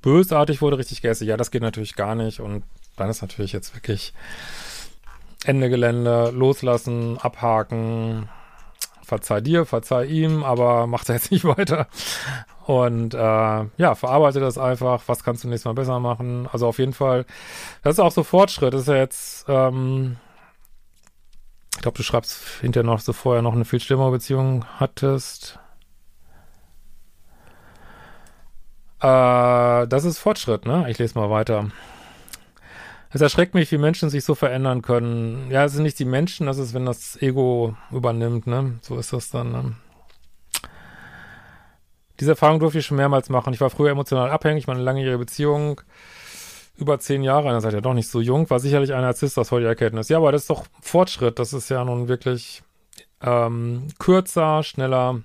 bösartig 0.00 0.62
wurde, 0.62 0.78
richtig 0.78 1.02
gässig. 1.02 1.28
Ja, 1.28 1.36
das 1.36 1.50
geht 1.50 1.62
natürlich 1.62 1.94
gar 1.94 2.14
nicht 2.14 2.40
und 2.40 2.64
dann 2.98 3.10
ist 3.10 3.22
natürlich 3.22 3.52
jetzt 3.52 3.74
wirklich 3.74 4.12
Ende 5.44 5.70
Gelände, 5.70 6.30
loslassen, 6.30 7.18
abhaken, 7.18 8.28
verzeih 9.08 9.40
dir, 9.40 9.64
verzeih 9.64 10.04
ihm, 10.04 10.44
aber 10.44 10.86
macht 10.86 11.08
er 11.08 11.16
jetzt 11.16 11.30
nicht 11.30 11.44
weiter. 11.44 11.88
Und 12.66 13.14
äh, 13.14 13.18
ja, 13.18 13.94
verarbeite 13.94 14.40
das 14.40 14.58
einfach. 14.58 15.02
Was 15.06 15.24
kannst 15.24 15.42
du 15.42 15.48
nächstes 15.48 15.64
Mal 15.64 15.72
besser 15.72 15.98
machen? 16.00 16.48
Also 16.52 16.66
auf 16.66 16.78
jeden 16.78 16.92
Fall, 16.92 17.24
das 17.82 17.94
ist 17.94 18.00
auch 18.00 18.12
so 18.12 18.22
Fortschritt. 18.22 18.74
Das 18.74 18.82
ist 18.82 18.88
ja 18.88 18.96
jetzt, 18.96 19.46
ähm, 19.48 20.16
ich 21.74 21.80
glaube, 21.80 21.96
du 21.96 22.02
schreibst 22.02 22.42
hinterher 22.60 22.84
noch 22.84 23.00
so 23.00 23.12
vorher 23.14 23.42
noch 23.42 23.54
eine 23.54 23.64
viel 23.64 23.80
schlimmere 23.80 24.10
Beziehung 24.10 24.66
hattest. 24.78 25.58
Äh, 29.00 29.86
das 29.86 30.04
ist 30.04 30.18
Fortschritt, 30.18 30.66
ne? 30.66 30.90
Ich 30.90 30.98
lese 30.98 31.18
mal 31.18 31.30
weiter. 31.30 31.70
Es 33.10 33.20
erschreckt 33.20 33.54
mich, 33.54 33.72
wie 33.72 33.78
Menschen 33.78 34.10
sich 34.10 34.24
so 34.24 34.34
verändern 34.34 34.82
können. 34.82 35.50
Ja, 35.50 35.64
es 35.64 35.72
sind 35.72 35.82
nicht 35.82 35.98
die 35.98 36.04
Menschen, 36.04 36.46
das 36.46 36.58
ist, 36.58 36.74
wenn 36.74 36.84
das 36.84 37.20
Ego 37.22 37.74
übernimmt, 37.90 38.46
ne? 38.46 38.78
So 38.82 38.98
ist 38.98 39.12
das 39.12 39.30
dann, 39.30 39.52
ne? 39.52 39.76
Diese 42.20 42.32
Erfahrung 42.32 42.58
durfte 42.58 42.80
ich 42.80 42.86
schon 42.86 42.96
mehrmals 42.96 43.28
machen. 43.30 43.54
Ich 43.54 43.60
war 43.60 43.70
früher 43.70 43.90
emotional 43.90 44.30
abhängig, 44.30 44.66
meine 44.66 44.82
langjährige 44.82 45.18
Beziehung, 45.18 45.80
über 46.76 46.98
zehn 47.00 47.22
Jahre, 47.22 47.48
dann 47.48 47.60
seid 47.60 47.74
ihr 47.74 47.80
doch 47.80 47.94
nicht 47.94 48.08
so 48.08 48.20
jung, 48.20 48.48
war 48.50 48.60
sicherlich 48.60 48.92
ein 48.92 49.00
Narzisst 49.02 49.38
aus 49.38 49.50
heutiger 49.50 49.70
Erkenntnis. 49.70 50.08
Ja, 50.08 50.18
aber 50.18 50.32
das 50.32 50.42
ist 50.42 50.50
doch 50.50 50.64
Fortschritt. 50.80 51.38
Das 51.38 51.52
ist 51.52 51.68
ja 51.70 51.84
nun 51.84 52.08
wirklich 52.08 52.62
ähm, 53.20 53.88
kürzer, 53.98 54.62
schneller 54.62 55.22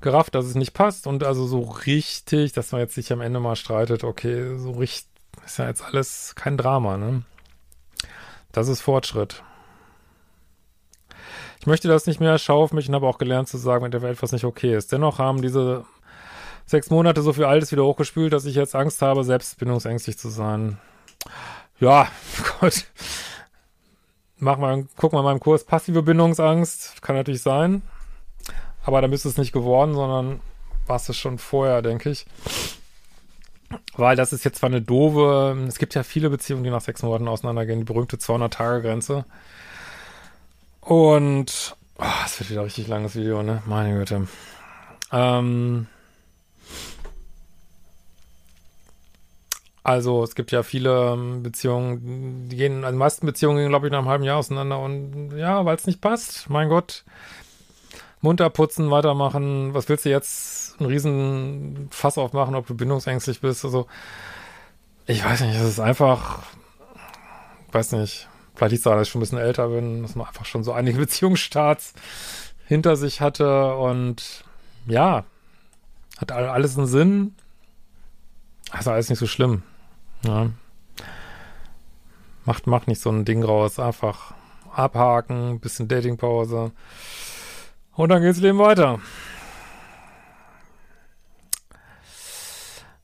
gerafft, 0.00 0.34
dass 0.34 0.46
es 0.46 0.54
nicht 0.54 0.72
passt 0.72 1.06
und 1.06 1.24
also 1.24 1.46
so 1.46 1.60
richtig, 1.60 2.52
dass 2.52 2.72
man 2.72 2.80
jetzt 2.80 2.94
sich 2.94 3.12
am 3.12 3.20
Ende 3.20 3.40
mal 3.40 3.56
streitet, 3.56 4.02
okay, 4.02 4.56
so 4.56 4.72
richtig 4.72 5.09
ist 5.50 5.58
ja 5.58 5.66
jetzt 5.66 5.82
alles 5.82 6.34
kein 6.36 6.56
Drama, 6.56 6.96
ne? 6.96 7.22
Das 8.52 8.68
ist 8.68 8.80
Fortschritt. 8.80 9.42
Ich 11.60 11.66
möchte 11.66 11.88
das 11.88 12.06
nicht 12.06 12.20
mehr, 12.20 12.38
schaue 12.38 12.64
auf 12.64 12.72
mich 12.72 12.88
und 12.88 12.94
habe 12.94 13.06
auch 13.06 13.18
gelernt 13.18 13.48
zu 13.48 13.58
sagen, 13.58 13.84
wenn 13.84 13.92
etwas 13.92 14.32
nicht 14.32 14.44
okay 14.44 14.74
ist. 14.74 14.92
Dennoch 14.92 15.18
haben 15.18 15.42
diese 15.42 15.84
sechs 16.66 16.88
Monate 16.88 17.20
so 17.22 17.32
viel 17.32 17.44
Altes 17.44 17.72
wieder 17.72 17.84
hochgespült, 17.84 18.32
dass 18.32 18.44
ich 18.44 18.54
jetzt 18.54 18.74
Angst 18.74 19.02
habe, 19.02 19.24
selbst 19.24 19.58
bindungsängstlich 19.58 20.16
zu 20.18 20.28
sein. 20.28 20.78
Ja, 21.80 22.08
Gott. 22.60 22.86
Mach 24.38 24.56
mal, 24.56 24.86
guck 24.96 25.12
mal 25.12 25.22
meinem 25.22 25.40
Kurs 25.40 25.64
passive 25.64 26.02
Bindungsangst. 26.02 27.02
Kann 27.02 27.16
natürlich 27.16 27.42
sein. 27.42 27.82
Aber 28.84 29.02
bist 29.10 29.24
du 29.26 29.28
es 29.28 29.36
nicht 29.36 29.52
geworden, 29.52 29.94
sondern 29.94 30.40
warst 30.86 31.10
es 31.10 31.16
schon 31.16 31.38
vorher, 31.38 31.82
denke 31.82 32.10
ich. 32.10 32.24
Weil 33.96 34.16
das 34.16 34.32
ist 34.32 34.44
jetzt 34.44 34.58
zwar 34.58 34.68
eine 34.68 34.82
doofe, 34.82 35.56
es 35.68 35.78
gibt 35.78 35.94
ja 35.94 36.02
viele 36.02 36.30
Beziehungen, 36.30 36.64
die 36.64 36.70
nach 36.70 36.80
sechs 36.80 37.02
Monaten 37.02 37.28
auseinandergehen, 37.28 37.80
die 37.80 37.84
berühmte 37.84 38.16
200-Tage-Grenze. 38.16 39.24
Und, 40.80 41.76
oh, 41.98 42.04
das 42.22 42.40
wird 42.40 42.50
wieder 42.50 42.60
ein 42.60 42.64
richtig 42.64 42.88
langes 42.88 43.14
Video, 43.14 43.42
ne? 43.42 43.62
Meine 43.66 43.96
Güte. 43.96 44.26
Ähm, 45.12 45.86
also 49.82 50.22
es 50.24 50.34
gibt 50.34 50.52
ja 50.52 50.62
viele 50.62 51.12
ähm, 51.12 51.42
Beziehungen, 51.42 52.48
die 52.48 52.56
gehen, 52.56 52.84
also 52.84 52.92
die 52.92 52.98
meisten 52.98 53.26
Beziehungen 53.26 53.58
gehen, 53.58 53.68
glaube 53.70 53.86
ich, 53.86 53.92
nach 53.92 53.98
einem 53.98 54.08
halben 54.08 54.24
Jahr 54.24 54.38
auseinander 54.38 54.78
und 54.80 55.36
ja, 55.36 55.64
weil 55.64 55.76
es 55.76 55.86
nicht 55.86 56.00
passt, 56.00 56.50
mein 56.50 56.68
Gott. 56.68 57.04
Munter 58.20 58.50
putzen, 58.50 58.90
weitermachen. 58.90 59.72
Was 59.74 59.88
willst 59.88 60.04
du 60.04 60.10
jetzt 60.10 60.78
einen 60.78 60.90
riesen 60.90 61.88
Fass 61.90 62.18
aufmachen, 62.18 62.54
ob 62.54 62.66
du 62.66 62.74
bindungsängstlich 62.74 63.40
bist? 63.40 63.64
Also, 63.64 63.86
ich 65.06 65.24
weiß 65.24 65.40
nicht, 65.40 65.56
es 65.56 65.62
ist 65.62 65.80
einfach, 65.80 66.42
weiß 67.72 67.92
nicht, 67.92 68.28
vielleicht 68.54 68.72
liegt 68.72 68.86
es 68.86 68.92
dass 68.92 69.02
ich 69.06 69.12
schon 69.12 69.20
ein 69.20 69.22
bisschen 69.22 69.38
älter 69.38 69.68
bin, 69.68 70.02
dass 70.02 70.14
man 70.14 70.26
einfach 70.26 70.44
schon 70.44 70.64
so 70.64 70.72
einige 70.72 70.98
Beziehungsstarts 71.00 71.94
hinter 72.66 72.96
sich 72.96 73.20
hatte 73.20 73.74
und 73.76 74.44
ja, 74.86 75.24
hat 76.18 76.32
alles 76.32 76.76
einen 76.76 76.86
Sinn. 76.86 77.34
Also 78.70 78.90
alles 78.90 79.08
nicht 79.08 79.18
so 79.18 79.26
schlimm. 79.26 79.62
Ja. 80.24 80.50
Macht, 82.44 82.66
macht 82.66 82.88
nicht 82.88 83.00
so 83.00 83.10
ein 83.10 83.24
Ding 83.24 83.42
raus. 83.42 83.78
Einfach 83.78 84.34
abhaken, 84.72 85.60
bisschen 85.60 85.88
Datingpause. 85.88 86.72
Und 88.00 88.08
dann 88.08 88.22
geht's 88.22 88.40
Leben 88.40 88.58
weiter. 88.58 88.98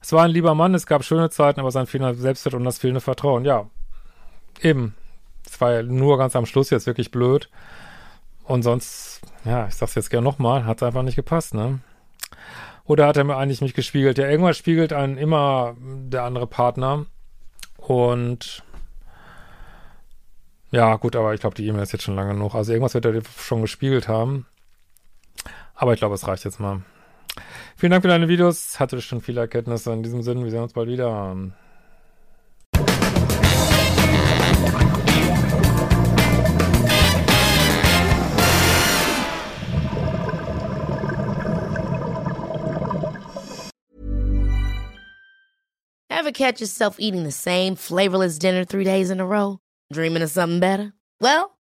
Es 0.01 0.11
war 0.11 0.25
ein 0.25 0.31
lieber 0.31 0.55
Mann, 0.55 0.73
es 0.73 0.87
gab 0.87 1.05
schöne 1.05 1.29
Zeiten, 1.29 1.61
aber 1.61 1.71
sein 1.71 1.87
fehlender 1.87 2.15
Selbstwert 2.15 2.55
und 2.55 2.65
das 2.65 2.79
fehlende 2.79 3.03
Vertrauen. 3.03 3.45
Ja, 3.45 3.69
eben. 4.63 4.95
Es 5.45 5.61
war 5.61 5.75
ja 5.75 5.83
nur 5.83 6.17
ganz 6.17 6.35
am 6.35 6.47
Schluss 6.47 6.71
jetzt 6.71 6.87
wirklich 6.87 7.11
blöd. 7.11 7.51
Und 8.45 8.63
sonst, 8.63 9.21
ja, 9.45 9.67
ich 9.67 9.75
sag's 9.75 9.97
jetzt 9.97 10.09
gerne 10.09 10.25
nochmal, 10.25 10.65
hat's 10.65 10.83
einfach 10.83 11.03
nicht 11.03 11.17
gepasst, 11.17 11.53
ne? 11.53 11.81
Oder 12.87 13.07
hat 13.07 13.19
er 13.19 13.25
mir 13.25 13.37
eigentlich 13.37 13.61
mich 13.61 13.75
gespiegelt? 13.75 14.17
Ja, 14.17 14.27
irgendwas 14.31 14.57
spiegelt 14.57 14.95
einen 14.95 15.19
immer 15.19 15.77
der 15.79 16.23
andere 16.23 16.47
Partner. 16.47 17.05
Und 17.77 18.65
ja, 20.71 20.97
gut, 20.97 21.17
aber 21.17 21.35
ich 21.35 21.41
glaube, 21.41 21.55
die 21.55 21.67
E-Mail 21.67 21.83
ist 21.83 21.93
jetzt 21.93 22.05
schon 22.05 22.17
lange 22.17 22.33
genug. 22.33 22.55
Also 22.55 22.73
irgendwas 22.73 22.95
wird 22.95 23.05
er 23.05 23.21
schon 23.39 23.61
gespiegelt 23.61 24.09
haben. 24.09 24.47
Aber 25.77 25.93
ich 25.93 25.99
glaube, 25.99 26.15
es 26.15 26.27
reicht 26.27 26.45
jetzt 26.45 26.59
mal. 26.59 26.83
Vielen 27.77 27.91
Dank 27.91 28.03
für 28.03 28.09
deine 28.09 28.29
Videos. 28.29 28.81
Hatte 28.81 29.01
schon 29.03 29.21
viele 29.21 29.43
Erkenntnisse. 29.43 29.93
In 29.93 30.03
diesem 30.03 30.23
Sinne, 30.23 30.43
wir 30.43 30.51
sehen 30.51 30.63
uns 30.63 30.73
bald 30.73 30.89
wieder. 30.89 31.37
Ever 46.09 46.33
catch 46.33 46.61
yourself 46.61 46.97
eating 46.99 47.25
the 47.25 47.31
same 47.31 47.77
flavorless 47.77 48.39
dinner 48.39 48.65
three 48.65 48.85
days 48.85 49.11
in 49.11 49.21
a 49.21 49.27
row? 49.27 49.59
Dreaming 49.93 50.23
of 50.23 50.31
something 50.31 50.59
better? 50.59 50.93
Well, 51.21 51.56